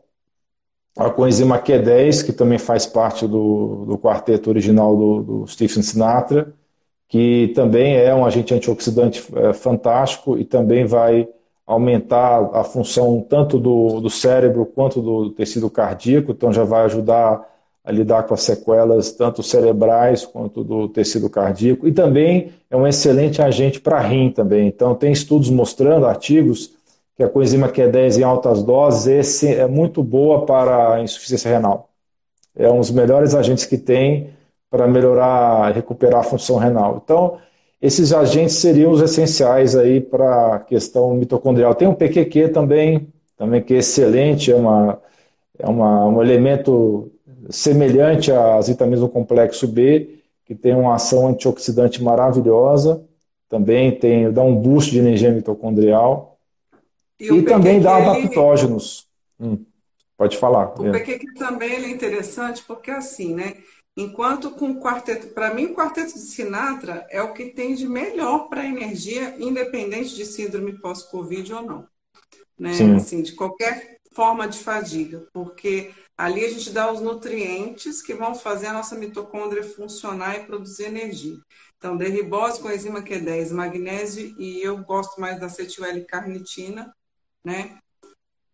[0.98, 6.54] A coenzima Q10, que também faz parte do, do quarteto original do, do Stephen Sinatra
[7.08, 11.28] que também é um agente antioxidante é, fantástico e também vai
[11.66, 17.50] aumentar a função tanto do, do cérebro quanto do tecido cardíaco, então já vai ajudar
[17.84, 22.88] a lidar com as sequelas tanto cerebrais quanto do tecido cardíaco e também é um
[22.88, 24.68] excelente agente para rim também.
[24.68, 26.72] Então tem estudos mostrando, artigos,
[27.16, 31.90] que a coenzima Q10 em altas doses é muito boa para a insuficiência renal.
[32.56, 34.30] É um dos melhores agentes que tem
[34.74, 37.00] para melhorar, recuperar a função renal.
[37.06, 37.38] Então,
[37.80, 41.76] esses agentes seriam os essenciais aí para a questão mitocondrial.
[41.76, 43.08] Tem o PQQ também,
[43.38, 45.00] também que é excelente, é, uma,
[45.60, 47.12] é uma, um elemento
[47.52, 53.06] semelhante às vitaminas do complexo B, que tem uma ação antioxidante maravilhosa,
[53.48, 56.40] também tem, dá um boost de energia mitocondrial
[57.20, 59.08] e, e também dá adaptógenos.
[59.40, 59.52] Ele...
[59.52, 59.66] Hum,
[60.18, 60.74] pode falar.
[60.82, 63.54] O PQQ também é interessante porque assim, né?
[63.96, 67.88] Enquanto com o quarteto, para mim, o quarteto de Sinatra é o que tem de
[67.88, 71.88] melhor para a energia, independente de síndrome pós-Covid ou não.
[72.58, 72.72] Né?
[72.96, 78.36] Assim, de qualquer forma de fadiga, porque ali a gente dá os nutrientes que vão
[78.36, 81.38] fazer a nossa mitocôndria funcionar e produzir energia.
[81.78, 86.96] Então, derribose com enzima Q10, magnésio e eu gosto mais da acetil L-carnitina,
[87.44, 87.78] né?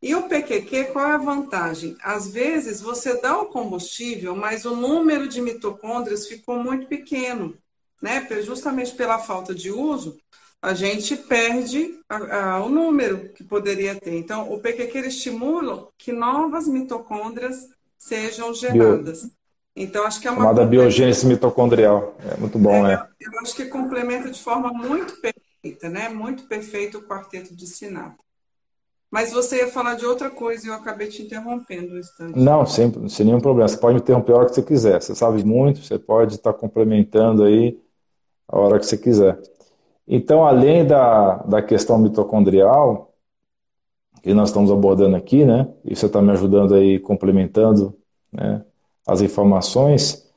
[0.01, 1.97] E o PQQ, qual é a vantagem?
[2.01, 7.57] Às vezes você dá o combustível, mas o número de mitocôndrias ficou muito pequeno,
[8.01, 8.25] né?
[8.41, 10.17] Justamente pela falta de uso,
[10.61, 14.15] a gente perde a, a, o número que poderia ter.
[14.15, 19.23] Então, o PQQ estimula que novas mitocôndrias sejam geradas.
[19.23, 19.31] Bio...
[19.75, 20.41] Então, acho que é uma.
[20.41, 22.17] Chamada biogênese mitocondrial.
[22.31, 23.07] É muito bom, é, é.
[23.19, 26.07] Eu acho que complementa de forma muito perfeita, né?
[26.07, 28.28] Muito perfeito o quarteto de Sinatra.
[29.11, 32.37] Mas você ia falar de outra coisa e eu acabei te interrompendo um instante.
[32.37, 33.67] Não, sem, sem nenhum problema.
[33.67, 35.01] Você pode me interromper a hora que você quiser.
[35.01, 37.79] Você sabe muito, você pode estar complementando aí
[38.47, 39.39] a hora que você quiser.
[40.07, 43.13] Então, além da, da questão mitocondrial,
[44.21, 45.67] que nós estamos abordando aqui, né?
[45.83, 47.95] E você está me ajudando aí, complementando
[48.31, 48.63] né,
[49.07, 50.27] as informações.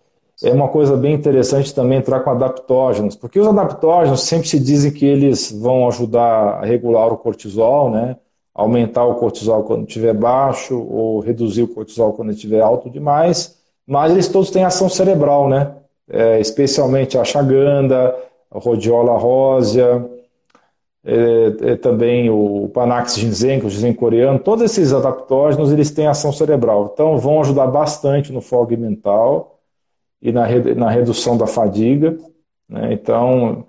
[0.42, 4.92] É uma coisa bem interessante também entrar com adaptógenos, porque os adaptógenos sempre se dizem
[4.92, 8.16] que eles vão ajudar a regular o cortisol, né?
[8.54, 14.12] Aumentar o cortisol quando estiver baixo ou reduzir o cortisol quando estiver alto demais, mas
[14.12, 15.74] eles todos têm ação cerebral, né?
[16.08, 18.14] É, especialmente a chaganda,
[18.50, 20.04] a rhodiola rósea,
[21.04, 26.32] é, é, também o Panax ginseng, o ginseng coreano, todos esses adaptógenos eles têm ação
[26.32, 29.58] cerebral, então vão ajudar bastante no fog mental
[30.20, 32.16] e na, na redução da fadiga.
[32.68, 32.92] Né?
[32.92, 33.64] Então,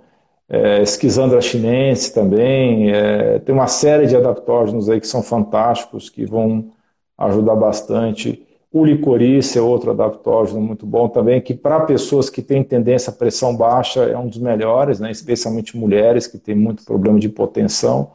[0.53, 6.27] é, esquizandra chinense também, é, tem uma série de adaptógenos aí que são fantásticos, que
[6.27, 6.69] vão
[7.17, 8.45] ajudar bastante.
[8.71, 13.13] O licorice é outro adaptógeno muito bom também, que para pessoas que têm tendência à
[13.13, 18.11] pressão baixa é um dos melhores, né, especialmente mulheres que têm muito problema de hipotensão.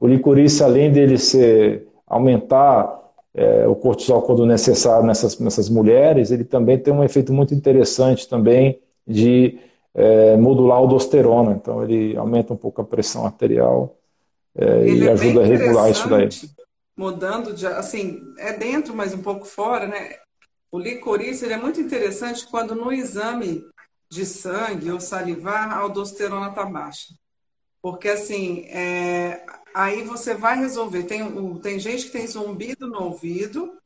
[0.00, 2.98] O licorice, além dele ser, aumentar
[3.34, 8.26] é, o cortisol quando necessário nessas, nessas mulheres, ele também tem um efeito muito interessante
[8.26, 9.58] também de
[9.94, 11.52] é, modular a aldosterona.
[11.52, 13.96] Então ele aumenta um pouco a pressão arterial
[14.54, 16.28] é, e é ajuda a regular isso daí.
[16.96, 20.16] Mudando de, assim, é dentro, mas um pouco fora, né?
[20.70, 23.64] O licorice ele é muito interessante quando no exame
[24.10, 27.14] de sangue ou salivar a aldosterona está baixa.
[27.82, 31.02] Porque assim, é, aí você vai resolver.
[31.04, 31.22] Tem,
[31.60, 33.76] tem gente que tem zumbido no ouvido.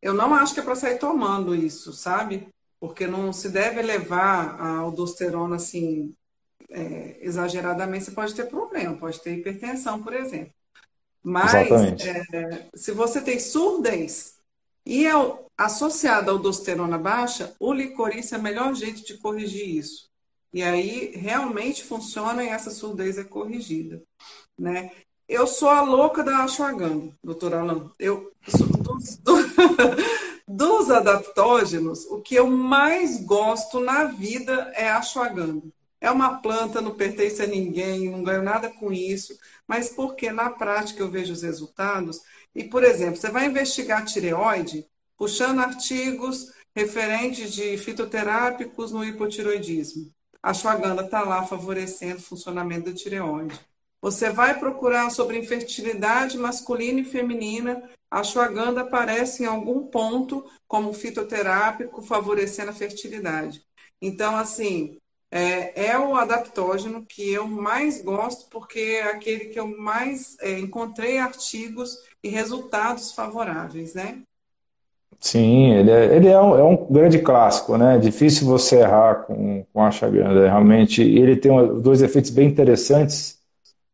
[0.00, 2.48] Eu não acho que é para sair tomando isso, sabe?
[2.80, 6.14] Porque não se deve levar a aldosterona assim
[6.70, 8.04] é, exageradamente.
[8.04, 10.52] Você pode ter problema, pode ter hipertensão, por exemplo.
[11.22, 14.36] Mas é, se você tem surdez
[14.86, 15.12] e é
[15.56, 20.08] associado à aldosterona baixa, o licorice é o melhor jeito de corrigir isso.
[20.52, 24.02] E aí realmente funciona e essa surdez é corrigida.
[24.58, 24.90] Né?
[25.28, 27.90] Eu sou a louca da ashwagandha, doutor Alan.
[27.98, 29.20] Eu, dos,
[30.48, 35.68] dos adaptógenos, o que eu mais gosto na vida é a ashwagandha.
[36.00, 40.48] É uma planta, não pertence a ninguém, não ganho nada com isso, mas porque na
[40.48, 42.22] prática eu vejo os resultados.
[42.54, 44.86] E, por exemplo, você vai investigar tireoide,
[45.18, 50.10] puxando artigos referentes de fitoterápicos no hipotiroidismo.
[50.42, 53.58] A ashwagandha está lá favorecendo o funcionamento da tireoide.
[54.00, 60.92] Você vai procurar sobre infertilidade masculina e feminina, a ashwagandha aparece em algum ponto como
[60.92, 63.62] fitoterápico favorecendo a fertilidade.
[64.00, 64.96] Então, assim,
[65.30, 70.58] é, é, o adaptógeno que eu mais gosto, porque é aquele que eu mais é,
[70.58, 74.22] encontrei artigos e resultados favoráveis, né?
[75.20, 77.96] Sim, ele é, ele é, um, é um grande clássico, né?
[77.96, 80.48] É difícil você errar com, com a Ashwagandha.
[80.48, 83.37] Realmente, ele tem dois efeitos bem interessantes,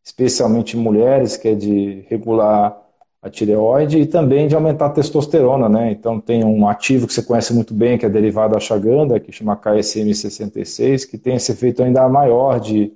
[0.05, 2.79] especialmente em mulheres, que é de regular
[3.23, 5.91] a tireoide e também de aumentar a testosterona, né?
[5.91, 9.33] Então tem um ativo que você conhece muito bem, que é derivado da Ashwagandha, que
[9.33, 12.93] chama KSM66, que tem esse efeito ainda maior de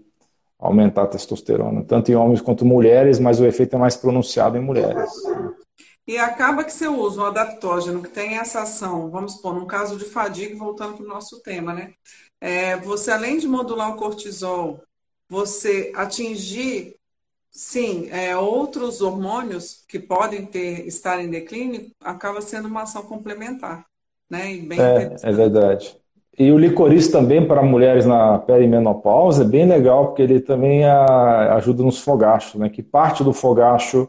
[0.59, 4.61] aumentar a testosterona, tanto em homens quanto mulheres, mas o efeito é mais pronunciado em
[4.61, 5.11] mulheres.
[6.07, 9.97] E acaba que você usa um adaptógeno que tem essa ação, vamos supor, no caso
[9.97, 11.93] de fadiga, voltando para o nosso tema, né?
[12.41, 14.83] É, você, além de modular o cortisol,
[15.29, 16.98] você atingir
[17.61, 23.85] Sim, é, outros hormônios que podem ter estar em declínio acaba sendo uma ação complementar,
[24.31, 24.53] né?
[24.79, 25.97] é, é verdade.
[26.39, 31.57] E o licorice também para mulheres na perimenopausa é bem legal, porque ele também a,
[31.57, 32.69] ajuda nos fogachos, né?
[32.69, 34.09] Que parte do fogacho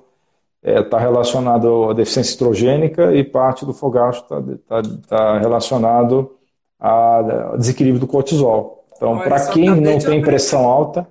[0.63, 6.35] está é, tá relacionado à deficiência estrogênica e parte do fogacho está tá, tá relacionado
[6.79, 8.85] ao desequilíbrio do cortisol.
[8.95, 11.07] Então, para quem não tem pressão alta,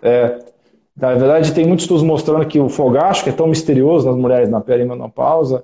[0.00, 0.38] é,
[0.96, 4.48] na verdade, tem muitos estudos mostrando que o fogacho, que é tão misterioso nas mulheres
[4.48, 5.62] na perimenopausa,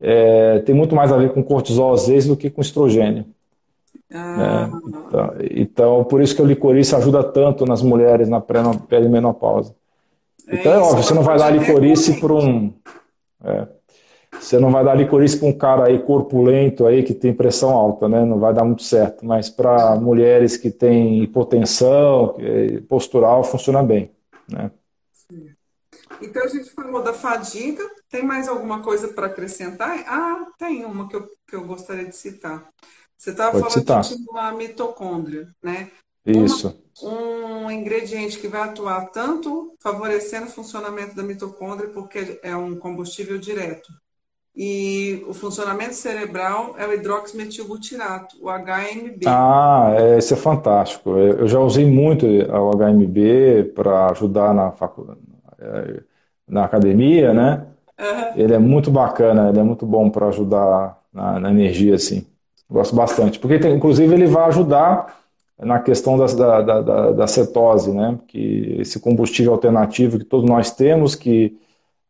[0.00, 3.26] é, tem muito mais a ver com cortisol às vezes do que com estrogênio.
[4.12, 4.70] Ah.
[4.70, 9.74] É, então, então, por isso que o licorice ajuda tanto nas mulheres na perimenopausa.
[10.48, 12.72] É então, é, é óbvio, você não vai dar licorice para um.
[13.44, 13.66] É,
[14.40, 18.08] você não vai dar licorice para um cara aí corpulento aí que tem pressão alta,
[18.08, 18.24] né?
[18.24, 19.26] Não vai dar muito certo.
[19.26, 22.36] Mas para mulheres que têm hipotensão,
[22.88, 24.10] postural, funciona bem.
[24.50, 24.70] Né?
[26.20, 27.88] Então a gente falou da fadiga.
[28.08, 30.04] Tem mais alguma coisa para acrescentar?
[30.06, 32.68] Ah, tem uma que eu, que eu gostaria de citar.
[33.16, 34.00] Você estava falando citar.
[34.00, 35.90] de estimular a mitocôndria, né?
[36.24, 36.82] Isso.
[37.02, 42.78] Uma, um ingrediente que vai atuar tanto favorecendo o funcionamento da mitocôndria, porque é um
[42.78, 43.92] combustível direto,
[44.54, 49.22] e o funcionamento cerebral é o hidroximetilbutirato, o HMB.
[49.26, 51.10] Ah, é, esse é fantástico.
[51.10, 55.20] Eu já usei muito o HMB para ajudar na, faculdade,
[55.58, 56.00] é,
[56.48, 57.64] na academia, né?
[57.98, 58.32] Uhum.
[58.42, 62.26] Ele é muito bacana, ele é muito bom para ajudar na, na, energia, assim.
[62.68, 63.38] Gosto bastante.
[63.38, 65.20] Porque, tem, inclusive, ele vai ajudar
[65.58, 68.18] na questão da, da, da, da cetose, né?
[68.26, 71.56] Que esse combustível alternativo que todos nós temos, que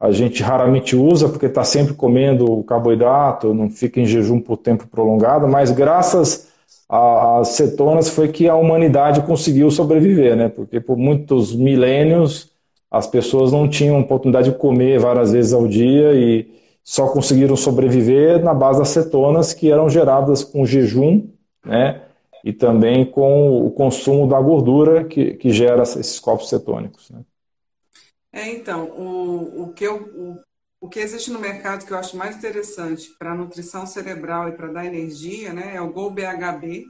[0.00, 4.88] a gente raramente usa porque está sempre comendo carboidrato, não fica em jejum por tempo
[4.88, 6.48] prolongado, mas graças
[6.88, 10.48] às cetonas foi que a humanidade conseguiu sobreviver, né?
[10.48, 12.50] Porque por muitos milênios
[12.90, 16.50] as pessoas não tinham oportunidade de comer várias vezes ao dia e
[16.82, 21.28] só conseguiram sobreviver na base das cetonas que eram geradas com jejum,
[21.64, 22.00] né?
[22.42, 27.10] E também com o consumo da gordura que, que gera esses corpos cetônicos.
[27.10, 27.20] Né?
[28.32, 30.40] É, então, o, o, que eu, o,
[30.80, 34.72] o que existe no mercado que eu acho mais interessante para nutrição cerebral e para
[34.72, 36.86] dar energia, né, é o Gol BHB,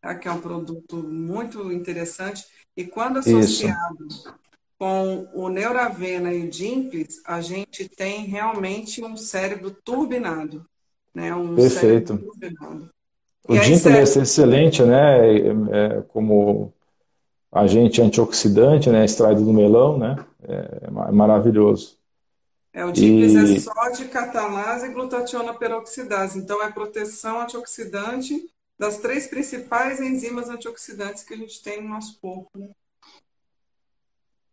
[0.00, 2.44] tá, que é um produto muito interessante.
[2.76, 4.32] E quando associado Isso.
[4.78, 10.64] com o Neuravena e o Dimples, a gente tem realmente um cérebro turbinado.
[11.12, 11.34] Né?
[11.34, 12.16] Um Perfeito.
[12.16, 12.90] Turbinado.
[13.48, 15.28] O Dimples é excelente, né?
[15.28, 16.72] É, é, como
[17.50, 19.04] agente antioxidante, né?
[19.04, 20.24] Extraído do melão, né?
[20.50, 21.98] É, é maravilhoso.
[22.72, 23.56] É, o Dimples é e...
[23.56, 26.38] é sódio, catalase e glutationa peroxidase.
[26.38, 28.48] Então, é proteção antioxidante
[28.78, 32.48] das três principais enzimas antioxidantes que a gente tem no nosso corpo.
[32.56, 32.68] Né?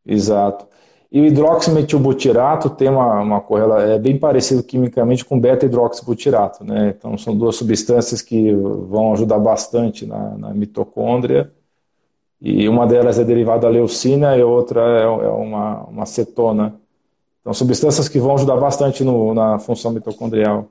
[0.06, 0.68] Exato.
[1.10, 6.94] E o hidroximetilbutirato tem uma, uma correlação, é bem parecido quimicamente com beta-hidroxibutirato, né?
[6.98, 11.54] Então são duas substâncias que vão ajudar bastante na, na mitocôndria.
[12.42, 16.80] E uma delas é derivada da leucina e outra é, é uma, uma cetona.
[17.42, 20.70] Então substâncias que vão ajudar bastante no, na função mitocondrial.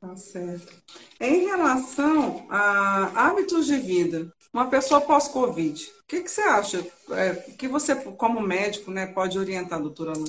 [0.00, 0.72] Tá certo.
[1.20, 6.86] Em relação a hábitos de vida, uma pessoa pós-Covid, o que, que você acha?
[7.12, 10.24] É, que você, como médico, né, pode orientar, doutora Ana,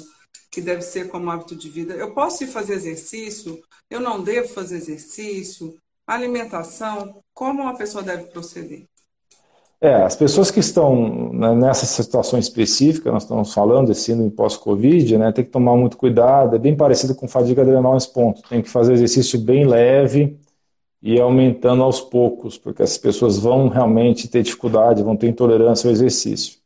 [0.52, 1.96] que deve ser como hábito de vida?
[1.96, 3.62] Eu posso ir fazer exercício?
[3.90, 5.76] Eu não devo fazer exercício?
[6.06, 7.22] Alimentação?
[7.34, 8.86] Como uma pessoa deve proceder?
[9.84, 15.18] É, as pessoas que estão né, nessa situação específica, nós estamos falando de síndrome pós-Covid,
[15.18, 18.62] né, tem que tomar muito cuidado, é bem parecido com fadiga adrenal nesse ponto, tem
[18.62, 20.40] que fazer exercício bem leve,
[21.02, 25.92] e aumentando aos poucos, porque as pessoas vão realmente ter dificuldade, vão ter intolerância ao
[25.92, 26.60] exercício.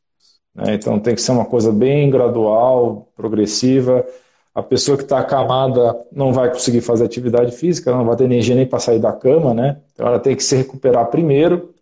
[0.53, 0.75] Né?
[0.75, 4.05] Então tem que ser uma coisa bem gradual, progressiva.
[4.53, 8.53] A pessoa que está acamada não vai conseguir fazer atividade física, não vai ter energia
[8.53, 9.77] nem para sair da cama, né?
[9.93, 11.73] Então ela tem que se recuperar primeiro,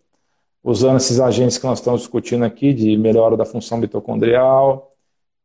[0.66, 4.90] usando esses agentes que nós estamos discutindo aqui, de melhora da função mitocondrial,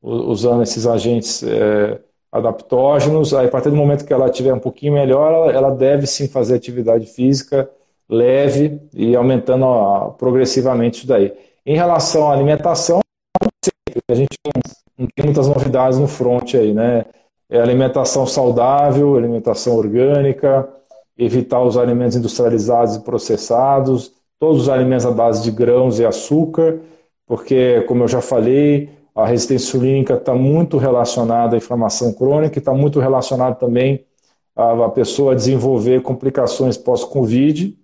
[0.01, 1.43] usando esses agentes.
[1.43, 1.99] É,
[2.31, 3.33] adaptógenos.
[3.33, 6.29] Aí, a partir do momento que ela estiver um pouquinho melhor, ela, ela deve sim
[6.29, 7.69] fazer atividade física
[8.11, 11.33] leve e aumentando ó, progressivamente isso daí.
[11.65, 12.99] Em relação à alimentação,
[14.09, 14.37] a gente
[14.97, 17.05] não, tem muitas novidades no front aí, né?
[17.49, 20.67] É alimentação saudável, alimentação orgânica,
[21.17, 26.79] evitar os alimentos industrializados e processados, todos os alimentos à base de grãos e açúcar,
[27.27, 32.59] porque, como eu já falei, a resistência insulínica está muito relacionada à inflamação crônica e
[32.59, 34.03] está muito relacionada também
[34.55, 37.77] a, a pessoa desenvolver complicações pós-Covid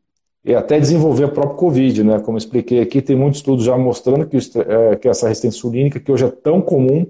[0.43, 2.19] e até desenvolver o próprio Covid, né?
[2.21, 6.11] Como expliquei aqui, tem muitos estudos já mostrando que, é, que essa resistência insulínica, que
[6.11, 7.05] hoje é tão comum,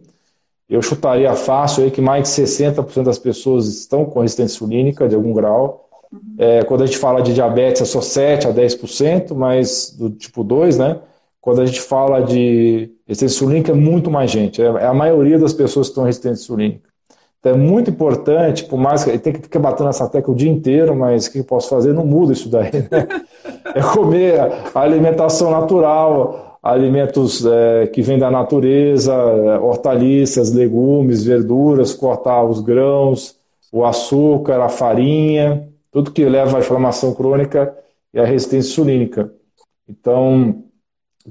[0.69, 5.15] eu chutaria fácil aí que mais de 60% das pessoas estão com resistência insulínica de
[5.15, 5.86] algum grau.
[6.11, 6.35] Uhum.
[6.37, 10.43] É, quando a gente fala de diabetes é só 7 a 10%, mas do tipo
[10.43, 10.99] 2, né?
[11.41, 14.61] Quando a gente fala de resistência insulínica, é muito mais gente.
[14.61, 16.87] É, é a maioria das pessoas que estão resistentes insulínica.
[17.39, 20.49] Então é muito importante, por mais que tem que ficar batendo essa tecla o dia
[20.49, 21.93] inteiro, mas o que eu posso fazer?
[21.93, 22.71] Não muda isso daí.
[22.71, 23.07] Né?
[23.75, 29.13] É comer a alimentação natural, alimentos é, que vêm da natureza,
[29.61, 33.35] hortaliças, legumes, verduras, cortar os grãos,
[33.71, 37.75] o açúcar, a farinha, tudo que leva à inflamação crônica
[38.13, 39.31] e à resistência insulínica.
[39.87, 40.63] Então,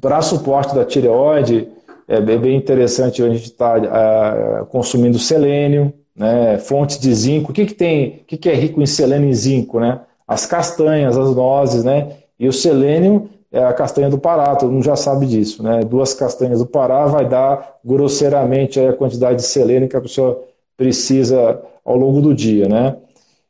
[0.01, 1.69] para suporte da tireoide,
[2.09, 6.57] é bem interessante a gente estar tá, é, consumindo selênio, né,
[7.01, 7.51] de zinco.
[7.51, 8.21] O que, que tem?
[8.23, 9.81] O que, que é rico em selênio e zinco?
[9.81, 10.01] Né?
[10.27, 12.13] As castanhas, as nozes, né?
[12.39, 15.81] E o selênio é a castanha do Pará, todo mundo já sabe disso, né?
[15.81, 20.43] Duas castanhas do Pará vai dar grosseiramente a quantidade de selênio que a pessoa
[20.77, 22.97] precisa ao longo do dia, né?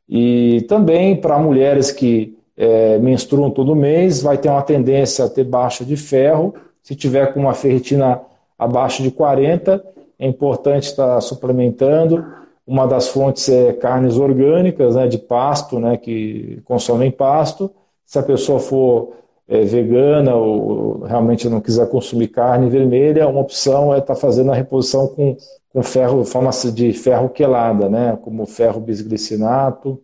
[0.08, 5.44] E também para mulheres que é, menstruam todo mês, vai ter uma tendência a ter
[5.44, 6.54] baixa de ferro.
[6.82, 8.20] Se tiver com uma ferritina
[8.58, 9.84] abaixo de 40,
[10.18, 12.24] é importante estar suplementando.
[12.66, 17.70] Uma das fontes é carnes orgânicas, né, de pasto, né, que consomem pasto.
[18.04, 19.12] Se a pessoa for
[19.48, 24.54] é, vegana ou realmente não quiser consumir carne vermelha, uma opção é estar fazendo a
[24.54, 25.36] reposição com,
[25.76, 30.02] com ferro, forma de ferro quelada, né, como ferro bisglicinato.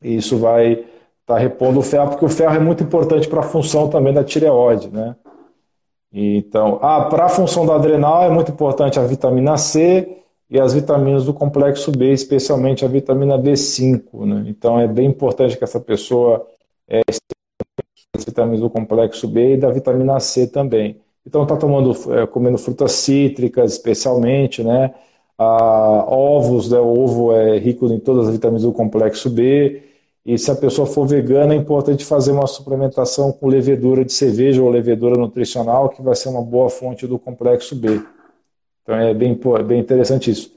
[0.00, 0.86] E isso vai
[1.22, 4.22] está repondo o ferro, porque o ferro é muito importante para a função também da
[4.22, 5.16] tireoide, né?
[6.12, 10.72] Então, ah, para a função da adrenal é muito importante a vitamina C e as
[10.72, 14.44] vitaminas do complexo B, especialmente a vitamina B5, né?
[14.46, 16.46] Então, é bem importante que essa pessoa
[16.86, 17.00] é,
[18.16, 21.00] as vitaminas do complexo B e da vitamina C também.
[21.26, 24.94] Então, está tomando, é, comendo frutas cítricas, especialmente, né?
[25.38, 26.78] Ah, ovos, né?
[26.78, 29.82] o ovo é rico em todas as vitaminas do complexo B
[30.26, 34.60] e se a pessoa for vegana, é importante fazer uma suplementação com levedura de cerveja
[34.60, 38.02] ou levedura nutricional, que vai ser uma boa fonte do complexo B.
[38.82, 40.52] Então é bem, é bem interessante isso.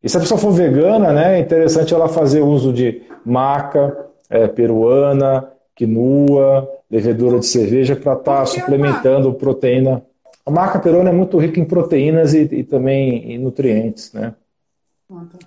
[0.00, 3.98] E se a pessoa for vegana, né, é interessante ela fazer uso de maca
[4.30, 10.02] é, peruana, quinua, levedura de cerveja para estar tá suplementando proteína.
[10.44, 14.34] A marca perona é muito rica em proteínas e, e também em nutrientes, né?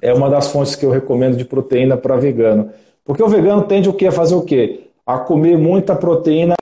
[0.01, 2.71] É uma das fontes que eu recomendo de proteína para vegano.
[3.03, 4.07] Porque o vegano tende o quê?
[4.07, 4.89] A fazer o quê?
[5.05, 6.55] A comer muita proteína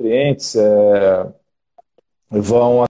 [0.00, 1.32] nutrientes é,
[2.30, 2.84] vão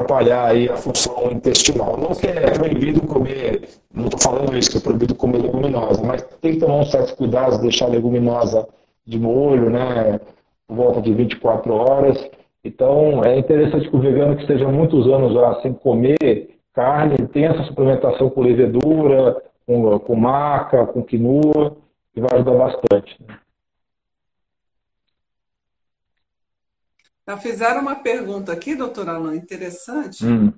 [0.00, 1.96] atrapalhar aí a função intestinal.
[1.96, 6.22] Não que é proibido comer, não estou falando isso, que é proibido comer leguminosa, mas
[6.40, 8.66] tem que tomar um certo cuidado, deixar a leguminosa
[9.06, 10.20] de molho, né,
[10.66, 12.30] por volta de 24 horas.
[12.64, 17.50] Então, é interessante que o vegano que esteja muitos anos já sem comer carne tenha
[17.50, 21.76] essa suplementação com levedura, com, com maca, com quinoa,
[22.12, 23.16] que vai ajudar bastante.
[23.26, 23.34] Né?
[27.28, 30.52] Já fizeram uma pergunta aqui, doutora Alain, interessante, hum.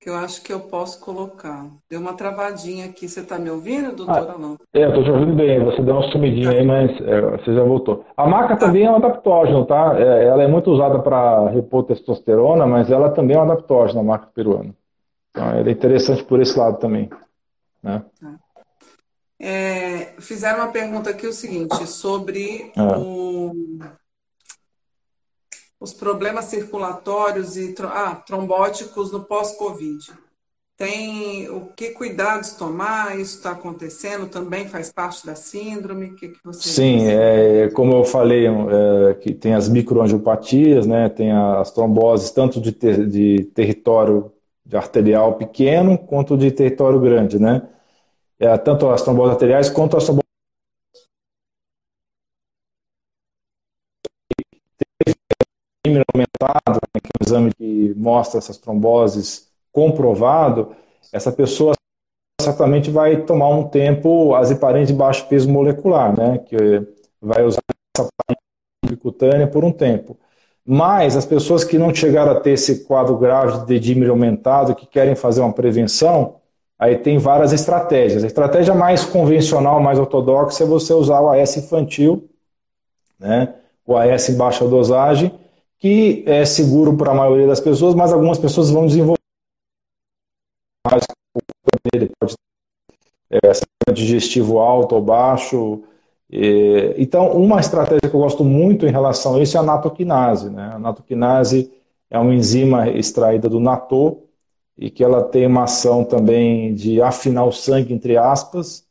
[0.00, 1.66] que eu acho que eu posso colocar.
[1.90, 3.08] Deu uma travadinha aqui.
[3.08, 4.56] Você está me ouvindo, doutora ah, Alain?
[4.72, 5.62] É, eu estou te ouvindo bem.
[5.64, 8.06] Você deu uma sumidinha aí, mas é, você já voltou.
[8.16, 9.94] A maca também é um adaptógeno, tá?
[9.98, 14.04] É, ela é muito usada para repor testosterona, mas ela também é um adaptógeno, a
[14.04, 14.74] maca peruana.
[15.30, 17.10] Então, ela é interessante por esse lado também.
[17.82, 18.02] Né?
[18.20, 18.38] Tá.
[19.42, 22.82] É, fizeram uma pergunta aqui o seguinte, sobre é.
[22.98, 23.54] o
[25.80, 30.12] os problemas circulatórios e ah, trombóticos no pós-Covid.
[30.76, 33.18] Tem o que cuidados tomar?
[33.18, 34.26] Isso está acontecendo?
[34.26, 36.06] Também faz parte da síndrome?
[36.06, 41.10] O que, que você Sim, é, como eu falei, é, que tem as microangiopatias, né,
[41.10, 44.32] tem as tromboses tanto de, ter, de território
[44.64, 47.62] de arterial pequeno quanto de território grande, né?
[48.38, 50.29] É, tanto as tromboses arteriais quanto as tromboses
[56.12, 60.74] aumentado, né, que é um exame que mostra essas tromboses comprovado,
[61.12, 61.74] essa pessoa
[62.40, 66.56] certamente vai tomar um tempo aziparina de baixo peso molecular, né, que
[67.20, 67.60] vai usar
[67.96, 68.08] essa
[68.84, 70.18] subcutânea por um tempo.
[70.64, 74.86] Mas as pessoas que não chegaram a ter esse quadro grave de dedímero aumentado, que
[74.86, 76.36] querem fazer uma prevenção,
[76.78, 78.24] aí tem várias estratégias.
[78.24, 82.28] A estratégia mais convencional, mais ortodoxa, é você usar o AS infantil,
[83.18, 83.54] né,
[83.86, 85.32] o AS em baixa dosagem,
[85.80, 89.18] que é seguro para a maioria das pessoas, mas algumas pessoas vão desenvolver
[90.86, 91.02] mais
[91.82, 92.10] pode
[93.30, 95.82] é, digestivo alto ou baixo.
[96.96, 100.50] então, uma estratégia que eu gosto muito em relação a isso é a natoquinase.
[100.50, 100.70] Né?
[100.74, 101.72] A natoquinase
[102.10, 104.24] é uma enzima extraída do natô
[104.76, 108.86] e que ela tem uma ação também de afinar o sangue, entre aspas,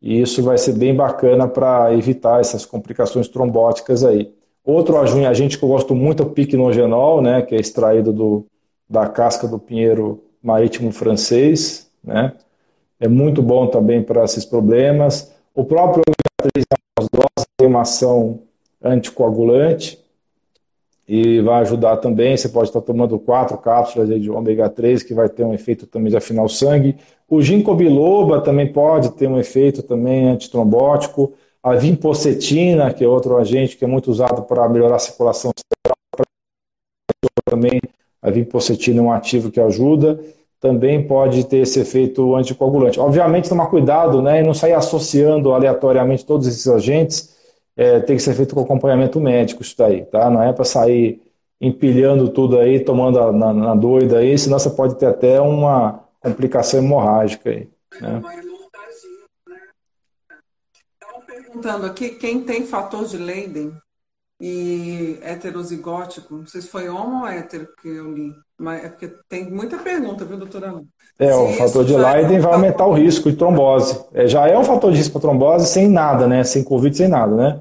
[0.00, 4.37] e isso vai ser bem bacana para evitar essas complicações trombóticas aí.
[4.68, 8.44] Outro agente que eu gosto muito é o piquenogenol, né, que é extraído do,
[8.86, 12.34] da casca do pinheiro marítimo francês, né?
[13.00, 15.32] É muito bom também para esses problemas.
[15.54, 16.66] O próprio ômega 3
[17.56, 18.40] tem uma ação
[18.84, 19.98] anticoagulante
[21.08, 22.36] e vai ajudar também.
[22.36, 26.10] Você pode estar tomando quatro cápsulas de ômega 3 que vai ter um efeito também
[26.10, 26.94] de afinar o sangue.
[27.26, 31.32] O ginkgo biloba também pode ter um efeito também antitrombótico.
[31.62, 36.26] A vinpocetina, que é outro agente que é muito usado para melhorar a circulação cerebral,
[37.44, 37.80] também
[38.22, 40.20] a vinpocetina é um ativo que ajuda,
[40.60, 42.98] também pode ter esse efeito anticoagulante.
[42.98, 47.36] Obviamente, tomar cuidado né, e não sair associando aleatoriamente todos esses agentes,
[47.76, 50.28] é, tem que ser feito com acompanhamento médico isso daí, tá?
[50.28, 51.22] Não é para sair
[51.60, 56.00] empilhando tudo aí, tomando a, na, na, doida aí, senão você pode ter até uma
[56.20, 57.68] complicação hemorrágica aí.
[58.00, 58.20] Né?
[61.58, 63.72] Perguntando aqui quem tem fator de Leiden
[64.40, 66.36] e heterozigótico.
[66.36, 68.32] Não sei se foi homo ou hétero que eu li.
[68.56, 70.80] Mas é porque tem muita pergunta, viu, doutora?
[71.18, 74.00] É, o fator de Leiden é vai aumentar o risco de trombose.
[74.14, 76.44] É, já é um fator de risco para trombose sem nada, né?
[76.44, 77.60] Sem Covid, sem nada, né?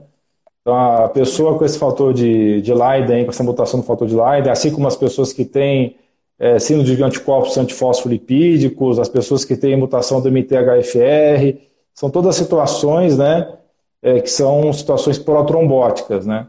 [0.62, 4.16] Então, a pessoa com esse fator de, de Leiden, com essa mutação do fator de
[4.16, 5.95] Leiden, assim como as pessoas que têm
[6.38, 11.58] é, síndrome de anticorpos antifosfolipídicos, as pessoas que têm mutação do MTHFR,
[11.93, 13.57] são todas situações, né?
[14.02, 16.48] É, que são situações protrombóticas, né?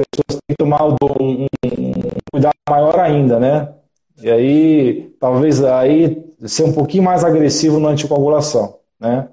[0.00, 1.92] As pessoas têm que tomar um, um, um,
[2.30, 3.74] cuidado maior ainda, né?
[4.22, 9.28] E aí, talvez aí ser um pouquinho mais agressivo na anticoagulação, né?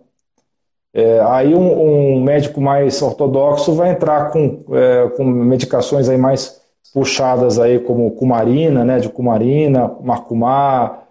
[0.94, 6.62] É, aí um, um, médico mais ortodoxo vai entrar com, é, com medicações aí mais
[6.94, 11.05] puxadas aí como cumarina, né, de cumarina, marcumar,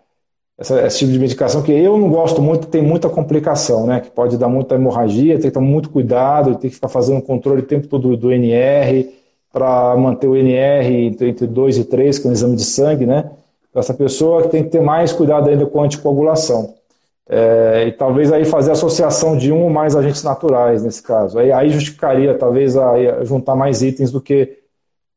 [0.59, 4.01] essa, esse tipo de medicação que eu não gosto muito, tem muita complicação, né?
[4.01, 7.63] Que pode dar muita hemorragia, tem que tomar muito cuidado, tem que ficar fazendo controle
[7.63, 9.11] o tempo todo do NR
[9.53, 13.31] para manter o NR entre 2 e 3, que é um exame de sangue, né?
[13.75, 16.75] Essa pessoa tem que ter mais cuidado ainda com a anticoagulação.
[17.29, 21.39] é, e talvez aí fazer associação de um ou mais agentes naturais nesse caso.
[21.39, 24.59] Aí, aí justificaria talvez a, juntar mais itens do que,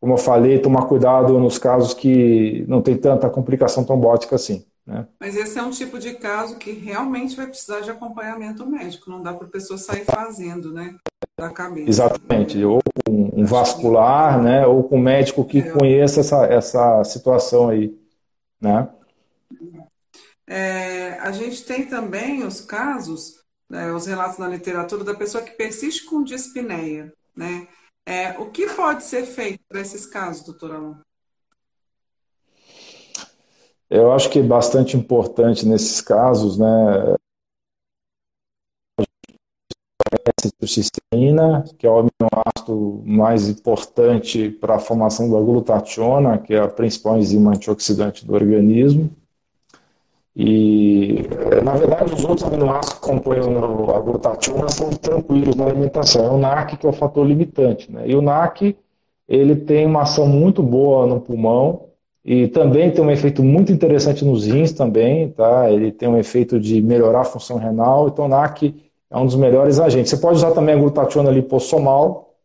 [0.01, 4.65] como eu falei, tomar cuidado nos casos que não tem tanta complicação trombótica assim.
[4.87, 5.05] Né?
[5.19, 9.21] Mas esse é um tipo de caso que realmente vai precisar de acompanhamento médico, não
[9.21, 10.95] dá para a pessoa sair fazendo, né?
[11.37, 11.89] Da cabeça.
[11.89, 14.65] Exatamente, ou com um vascular, né?
[14.65, 15.69] Ou com um médico que é.
[15.71, 17.99] conheça essa, essa situação aí,
[18.61, 18.89] né?
[20.47, 25.51] É, a gente tem também os casos, né, os relatos na literatura da pessoa que
[25.51, 27.67] persiste com dispneia, né?
[28.05, 30.95] É, o que pode ser feito para esses casos, doutora Alon?
[33.89, 37.15] Eu acho que é bastante importante nesses casos, né?
[40.67, 46.67] cisteína, que é o aminoácido mais importante para a formação da glutationa, que é a
[46.67, 49.09] principal enzima antioxidante do organismo.
[50.35, 51.23] E,
[51.63, 56.25] na verdade, os outros aminoácidos que compõem a glutationa são tranquilos na alimentação.
[56.25, 57.91] É o NAC que é o fator limitante.
[57.91, 58.07] Né?
[58.07, 58.77] E o NAC
[59.27, 61.86] ele tem uma ação muito boa no pulmão
[62.29, 65.31] e também tem um efeito muito interessante nos rins também.
[65.31, 65.71] Tá?
[65.71, 68.09] Ele tem um efeito de melhorar a função renal.
[68.09, 68.75] Então, NAC
[69.09, 70.09] é um dos melhores agentes.
[70.09, 72.35] Você pode usar também a glutationa lipossomal.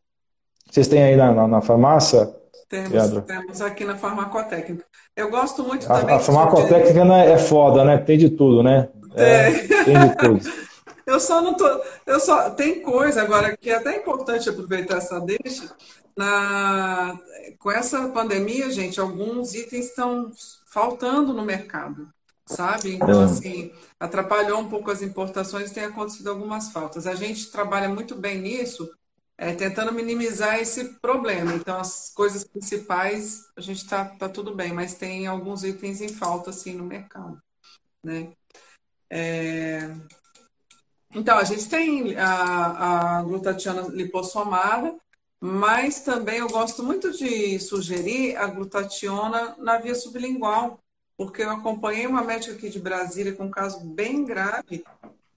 [0.70, 2.32] Vocês têm aí na, na, na farmácia?
[2.68, 4.84] Temos, temos aqui na farmacotécnica.
[5.16, 6.14] Eu gosto muito a, também.
[6.14, 7.10] A farmacotécnica de...
[7.10, 7.98] é foda, né?
[7.98, 8.88] Tem de tudo, né?
[9.16, 9.50] É,
[9.84, 10.40] tem de tudo.
[11.04, 11.68] eu só não tô.
[12.06, 15.74] Eu só tem coisa agora que é até importante aproveitar essa deixa.
[16.16, 17.18] Na,
[17.58, 20.30] com essa pandemia, gente, alguns itens estão
[20.66, 22.08] faltando no mercado,
[22.46, 22.94] sabe?
[22.94, 23.24] Então, é.
[23.24, 27.06] assim, atrapalhou um pouco as importações e tem acontecido algumas faltas.
[27.06, 28.90] A gente trabalha muito bem nisso
[29.42, 31.54] é, tentando minimizar esse problema.
[31.54, 36.08] Então, as coisas principais, a gente está tá tudo bem, mas tem alguns itens em
[36.08, 37.42] falta, assim, no mercado,
[38.04, 38.32] né?
[39.10, 39.90] É...
[41.14, 44.96] Então, a gente tem a, a glutationa lipossomada,
[45.44, 50.78] mas também eu gosto muito de sugerir a glutationa na via sublingual,
[51.16, 54.84] porque eu acompanhei uma médica aqui de Brasília com um caso bem grave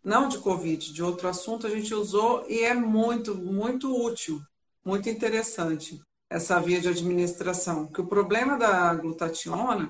[0.05, 4.39] não de Covid, de outro assunto, a gente usou e é muito, muito útil,
[4.85, 5.99] muito interessante
[6.29, 7.87] essa via de administração.
[7.87, 9.89] Que o problema da glutationa,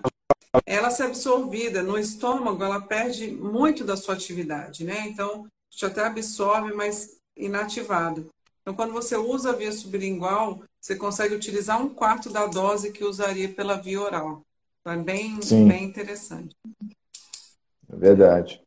[0.66, 5.05] ela se absorvida no estômago, ela perde muito da sua atividade, né?
[5.05, 8.30] Então, a gente até absorve, mas inativado.
[8.66, 13.03] Então, quando você usa a via sublingual, você consegue utilizar um quarto da dose que
[13.03, 14.41] usaria pela via oral.
[14.82, 16.55] Então, é bem, bem interessante.
[17.88, 18.59] É verdade.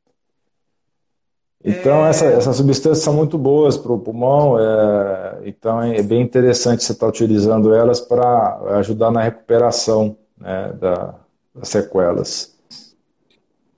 [1.64, 2.10] Então, é...
[2.10, 6.92] essa, essas substâncias são muito boas para o pulmão, é, então é bem interessante você
[6.92, 11.16] estar tá utilizando elas para ajudar na recuperação né, da,
[11.52, 12.56] das sequelas.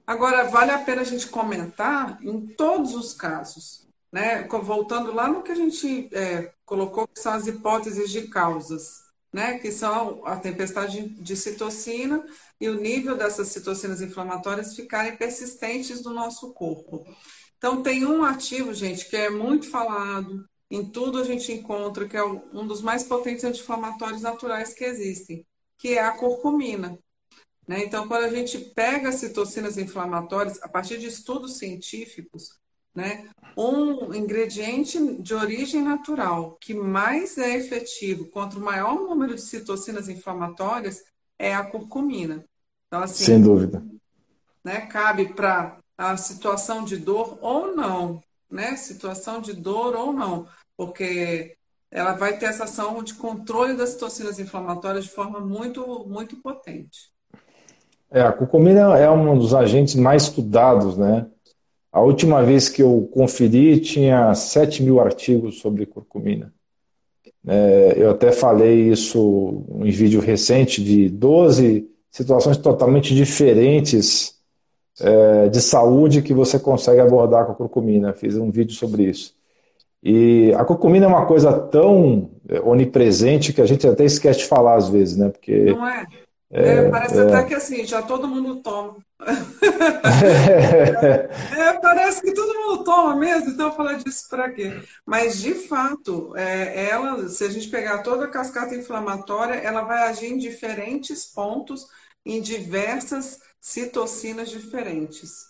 [0.06, 3.79] Agora, vale a pena a gente comentar em todos os casos,
[4.12, 4.42] né?
[4.62, 9.02] voltando lá no que a gente é, colocou, que são as hipóteses de causas,
[9.32, 9.58] né?
[9.58, 12.24] que são a tempestade de citocina
[12.60, 17.04] e o nível dessas citocinas inflamatórias ficarem persistentes no nosso corpo.
[17.56, 22.16] Então, tem um ativo, gente, que é muito falado, em tudo a gente encontra, que
[22.16, 25.46] é um dos mais potentes anti-inflamatórios naturais que existem,
[25.76, 26.98] que é a curcumina.
[27.66, 27.84] Né?
[27.84, 32.59] Então, quando a gente pega citocinas inflamatórias, a partir de estudos científicos,
[32.94, 39.42] né, um ingrediente de origem natural que mais é efetivo contra o maior número de
[39.42, 41.02] citocinas inflamatórias
[41.38, 42.44] é a curcumina.
[42.86, 43.82] Então, assim, Sem dúvida.
[44.64, 48.76] Né, cabe para a situação de dor ou não, né?
[48.76, 51.56] Situação de dor ou não, porque
[51.90, 57.10] ela vai ter essa ação de controle das toxinas inflamatórias de forma muito, muito potente.
[58.10, 61.26] É, a curcumina é um dos agentes mais estudados, né?
[61.92, 66.52] A última vez que eu conferi tinha 7 mil artigos sobre curcumina.
[67.46, 74.38] É, eu até falei isso em vídeo recente de 12 situações totalmente diferentes
[75.00, 78.12] é, de saúde que você consegue abordar com a curcumina.
[78.12, 79.34] Fiz um vídeo sobre isso.
[80.02, 84.46] E a curcumina é uma coisa tão é, onipresente que a gente até esquece de
[84.46, 85.28] falar às vezes, né?
[85.28, 86.06] Porque não é.
[86.52, 87.22] É, é, parece é...
[87.22, 88.96] até que assim, já todo mundo toma.
[91.56, 94.82] é, parece que todo mundo toma mesmo, então eu falar disso para quê?
[95.06, 100.08] Mas de fato, é, ela, se a gente pegar toda a cascata inflamatória, ela vai
[100.08, 101.86] agir em diferentes pontos,
[102.24, 105.49] em diversas citocinas diferentes.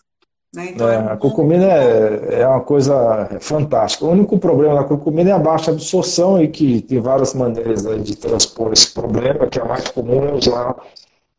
[0.55, 0.71] Né?
[0.71, 4.05] Então, é, é a curcumina é, é, uma coisa fantástica.
[4.05, 8.17] O único problema da curcumina é a baixa absorção e que tem várias maneiras de
[8.17, 10.75] transpor esse problema, que a mais comum é usar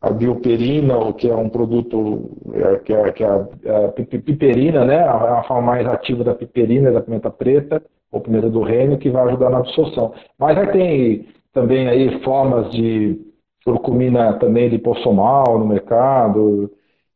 [0.02, 5.00] a bioperina, que é um produto é, que é, que é a, a, piperina, né?
[5.02, 9.10] A, a forma mais ativa da piperina, da pimenta preta, ou pimenta do reino, que
[9.10, 10.14] vai ajudar na absorção.
[10.40, 13.20] Mas aí tem também aí formas de
[13.64, 16.72] curcumina também lipossomal no mercado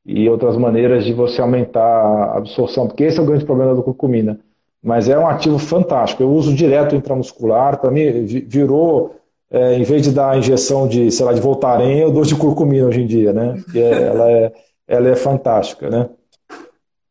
[0.05, 3.81] e outras maneiras de você aumentar a absorção, porque esse é o grande problema do
[3.81, 4.39] curcumina.
[4.83, 6.21] Mas é um ativo fantástico.
[6.21, 9.15] Eu uso direto intramuscular, para mim virou
[9.49, 12.87] é, em vez de dar injeção de, sei lá, de Voltaren, eu dou de curcumina
[12.87, 13.53] hoje em dia, né?
[13.63, 14.53] Porque ela é,
[14.87, 16.09] ela é fantástica, né?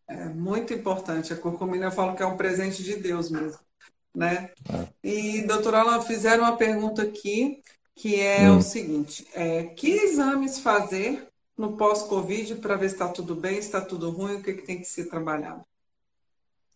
[0.09, 1.33] É muito importante.
[1.33, 3.59] A curcumina eu falo que é um presente de Deus mesmo,
[4.15, 4.51] né?
[4.73, 4.87] É.
[5.03, 7.61] E, doutora Alan, fizeram uma pergunta aqui,
[7.97, 8.59] que é hum.
[8.59, 11.27] o seguinte, é, que exames fazer
[11.57, 14.67] no pós-Covid para ver se está tudo bem, se está tudo ruim, o que, que
[14.67, 15.63] tem que ser trabalhado?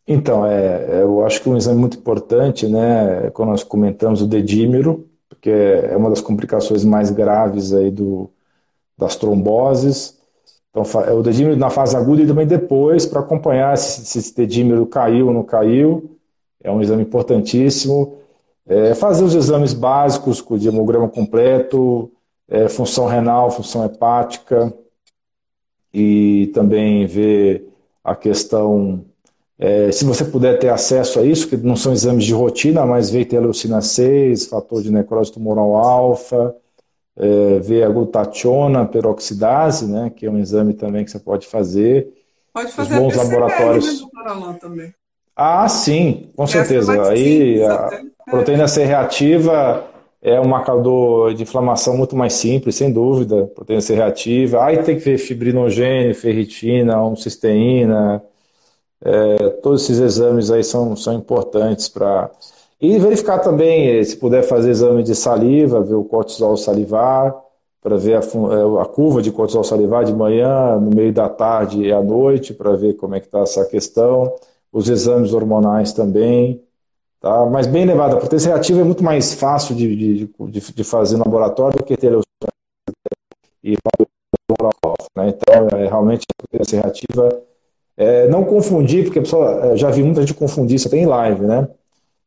[0.07, 5.07] Então, é, eu acho que um exame muito importante, né, quando nós comentamos o dedímero,
[5.29, 8.31] porque é uma das complicações mais graves aí do,
[8.97, 10.19] das tromboses.
[10.71, 14.35] Então, é o dedímero na fase aguda e também depois, para acompanhar se, se esse
[14.35, 16.17] dedímero caiu ou não caiu.
[16.63, 18.17] É um exame importantíssimo.
[18.67, 22.11] É, fazer os exames básicos com o hemograma completo,
[22.49, 24.73] é, função renal, função hepática,
[25.93, 27.69] e também ver
[28.05, 29.05] a questão
[29.59, 33.11] é, se você puder ter acesso a isso, que não são exames de rotina, mas
[33.11, 36.55] ver interleucina 6, fator de necrose tumoral alfa,
[37.17, 42.07] é, ver a glutationa peroxidase, né, que é um exame também que você pode fazer.
[42.55, 44.01] Pode fazer Os bons PCR, laboratórios.
[44.01, 44.95] Né, também.
[45.35, 47.03] Ah, sim, com certeza.
[47.09, 49.85] Aí a proteína C reativa
[50.23, 53.47] é um marcador de inflamação muito mais simples, sem dúvida.
[53.55, 54.65] Proteína C reativa.
[54.65, 58.23] Aí tem que ver fibrinogênio, ferritina, homocisteína,
[59.01, 62.31] é, todos esses exames aí são, são importantes para.
[62.81, 67.35] E verificar também, eh, se puder fazer exame de saliva, ver o cortisol salivar,
[67.83, 71.83] para ver a, eh, a, curva de cortisol salivar de manhã, no meio da tarde
[71.83, 74.33] e à noite, para ver como é que está essa questão.
[74.73, 76.63] Os exames hormonais também.
[77.21, 77.47] Tá?
[77.47, 81.17] Mas bem levado, a proteína reativa é muito mais fácil de, de, de, de fazer
[81.17, 82.13] no laboratório do que ter
[83.63, 83.77] e
[85.17, 85.29] né?
[85.29, 87.43] Então, é, realmente a proteína reativa
[87.97, 91.07] é, não confundir, porque a pessoa, é, já vi muita gente confundir isso até em
[91.07, 91.69] live, né?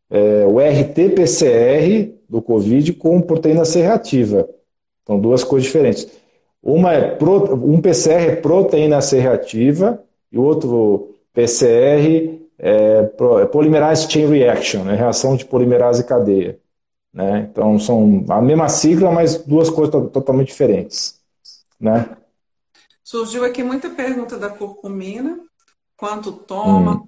[0.09, 4.47] É, o RT-PCR do Covid com proteína C reativa.
[5.07, 6.07] São duas coisas diferentes.
[6.61, 13.45] Uma é pro, um PCR é proteína C reativa e o outro PCR é, é
[13.47, 14.93] polymerase chain reaction, né?
[14.93, 16.59] reação de polimerase cadeia.
[17.11, 17.49] Né?
[17.51, 21.19] Então são a mesma sigla, mas duas coisas totalmente diferentes.
[21.79, 22.07] Né?
[23.03, 25.39] Surgiu aqui muita pergunta da curcumina
[25.97, 27.07] quanto toma hum.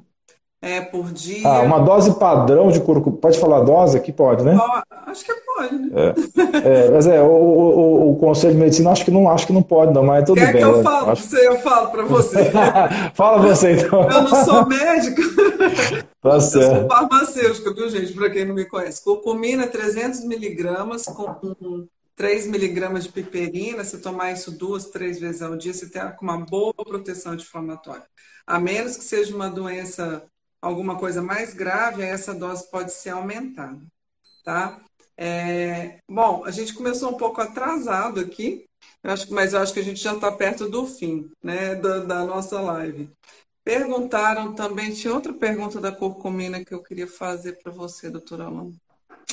[0.63, 1.45] É, por dia.
[1.45, 3.21] Ah, uma dose padrão de curcumina.
[3.21, 4.13] Pode falar dose aqui?
[4.13, 4.57] Pode, né?
[5.05, 5.89] Acho que pode, né?
[5.93, 9.51] É, é mas é, o, o, o, Conselho de Medicina acho que não, acho que
[9.51, 10.61] não pode, não, mas tudo Quer bem.
[10.61, 11.23] que eu falo acho...
[11.23, 11.47] você?
[11.47, 12.51] Eu falo para você.
[13.13, 14.09] Fala você, então.
[14.09, 15.21] Eu não sou médica.
[16.23, 16.73] Tá certo.
[16.73, 18.13] Eu sou farmacêutica, viu, gente?
[18.13, 19.03] Para quem não me conhece.
[19.03, 21.35] Curcumina 300 miligramas com
[22.15, 26.37] 3 miligramas de piperina, se tomar isso duas, três vezes ao dia, você tem uma
[26.37, 28.05] boa proteção anti-inflamatória.
[28.47, 30.23] A menos que seja uma doença,
[30.63, 33.81] alguma coisa mais grave, essa dose pode ser aumentada,
[34.45, 34.79] tá?
[35.17, 38.63] É, bom, a gente começou um pouco atrasado aqui,
[39.03, 41.99] eu acho, mas eu acho que a gente já está perto do fim, né, da,
[41.99, 43.11] da, nossa live.
[43.61, 48.71] Perguntaram também, tinha outra pergunta da curcumina que eu queria fazer para você, doutora Alon.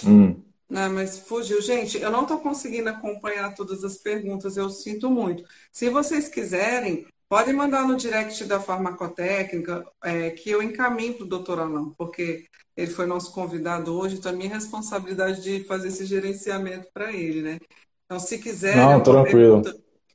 [0.05, 0.37] Hum.
[0.69, 1.61] Não, mas fugiu.
[1.61, 5.45] Gente, eu não estou conseguindo acompanhar todas as perguntas, eu sinto muito.
[5.73, 11.29] Se vocês quiserem, podem mandar no direct da farmacotécnica, é, que eu encaminho para o
[11.29, 12.45] doutor Alain, porque
[12.77, 17.41] ele foi nosso convidado hoje, então é minha responsabilidade de fazer esse gerenciamento para ele,
[17.41, 17.59] né?
[18.05, 19.63] Então, se quiser, não, tranquilo.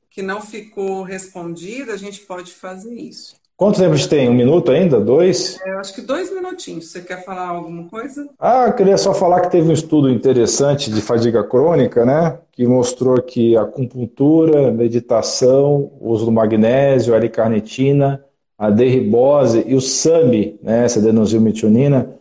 [0.10, 3.38] que não ficou respondida, a gente pode fazer isso.
[3.58, 4.28] Quanto tempo a gente tem?
[4.30, 5.00] Um minuto ainda?
[5.00, 5.58] Dois?
[5.62, 6.92] É, eu acho que dois minutinhos.
[6.92, 8.28] Você quer falar alguma coisa?
[8.38, 12.38] Ah, eu queria só falar que teve um estudo interessante de fadiga crônica, né?
[12.52, 18.22] Que mostrou que acupuntura, meditação, uso do magnésio, a L-carnitina,
[18.58, 22.14] a derribose e o SAMI, né, essa adenosylmetionina,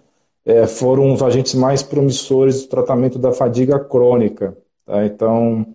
[0.45, 4.57] é, foram os agentes mais promissores do tratamento da fadiga crônica.
[4.87, 5.05] Tá?
[5.05, 5.66] Então,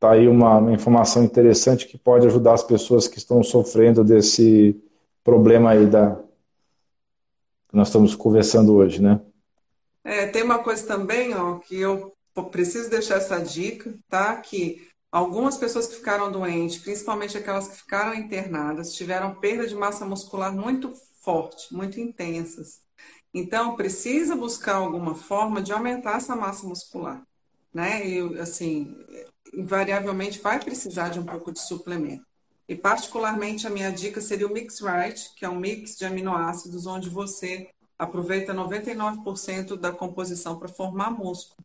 [0.00, 4.76] tá aí uma, uma informação interessante que pode ajudar as pessoas que estão sofrendo desse
[5.28, 6.16] problema aí da
[7.68, 9.20] que nós estamos conversando hoje, né?
[10.02, 12.16] É, tem uma coisa também, ó, que eu
[12.50, 14.36] preciso deixar essa dica, tá?
[14.40, 20.06] Que algumas pessoas que ficaram doentes, principalmente aquelas que ficaram internadas, tiveram perda de massa
[20.06, 22.80] muscular muito forte, muito intensas.
[23.34, 27.22] Então, precisa buscar alguma forma de aumentar essa massa muscular.
[27.74, 28.06] né?
[28.06, 28.96] E, assim,
[29.54, 32.24] invariavelmente vai precisar de um pouco de suplemento.
[32.68, 36.86] E, particularmente, a minha dica seria o Mix Right, que é um mix de aminoácidos
[36.86, 41.58] onde você aproveita 99% da composição para formar músculo,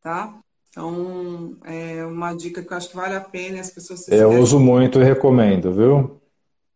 [0.00, 0.38] tá?
[0.70, 4.04] Então, é uma dica que eu acho que vale a pena as pessoas...
[4.04, 6.20] Se eu uso muito e recomendo, viu?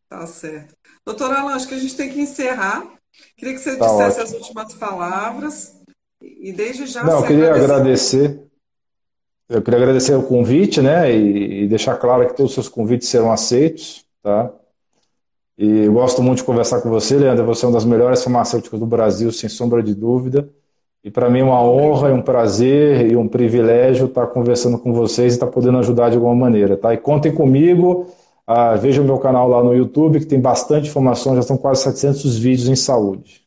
[0.09, 0.75] Tá certo.
[1.05, 2.87] Doutora Alan, acho que a gente tem que encerrar.
[3.37, 4.37] Queria que você tá dissesse ótimo.
[4.37, 5.81] as últimas palavras.
[6.23, 7.03] E desde já...
[7.03, 8.50] Não, eu queria agradecer...
[9.51, 13.33] Eu queria agradecer o convite, né, e, deixar claro que todos os seus convites serão
[13.33, 14.49] aceitos, tá?
[15.59, 17.45] E gosto muito de conversar com você, Leandro.
[17.47, 20.49] Você é uma das melhores farmacêuticas do Brasil, sem sombra de dúvida.
[21.03, 24.93] E para mim é uma honra, é um prazer e um privilégio estar conversando com
[24.93, 26.95] vocês e estar podendo ajudar de alguma maneira, tá?
[26.95, 28.07] E contem comigo.
[28.47, 31.83] Ah, veja o meu canal lá no YouTube, que tem bastante informação, já são quase
[31.83, 33.40] 700 vídeos em saúde.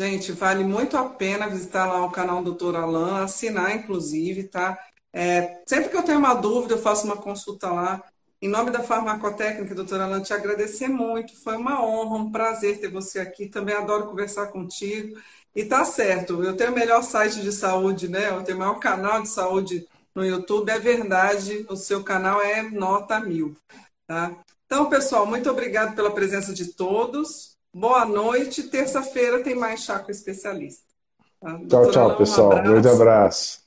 [0.00, 2.74] Gente, vale muito a pena visitar lá o canal do Dr.
[2.74, 4.78] Alain, assinar, inclusive, tá?
[5.12, 8.02] É, sempre que eu tenho uma dúvida, eu faço uma consulta lá.
[8.40, 11.36] Em nome da farmacotécnica, doutora Alain, te agradecer muito.
[11.42, 13.46] Foi uma honra, um prazer ter você aqui.
[13.46, 15.18] Também adoro conversar contigo.
[15.54, 18.30] E tá certo, eu tenho o melhor site de saúde, né?
[18.30, 20.70] Eu tenho o maior canal de saúde no YouTube.
[20.70, 23.54] É verdade, o seu canal é nota mil,
[24.06, 24.34] tá?
[24.64, 27.49] Então, pessoal, muito obrigado pela presença de todos.
[27.72, 28.64] Boa noite.
[28.64, 30.84] Terça-feira tem mais chá com especialista.
[31.40, 31.58] Tá?
[31.68, 32.58] Tchau, tchau, pessoal.
[32.58, 33.59] Um grande abraço.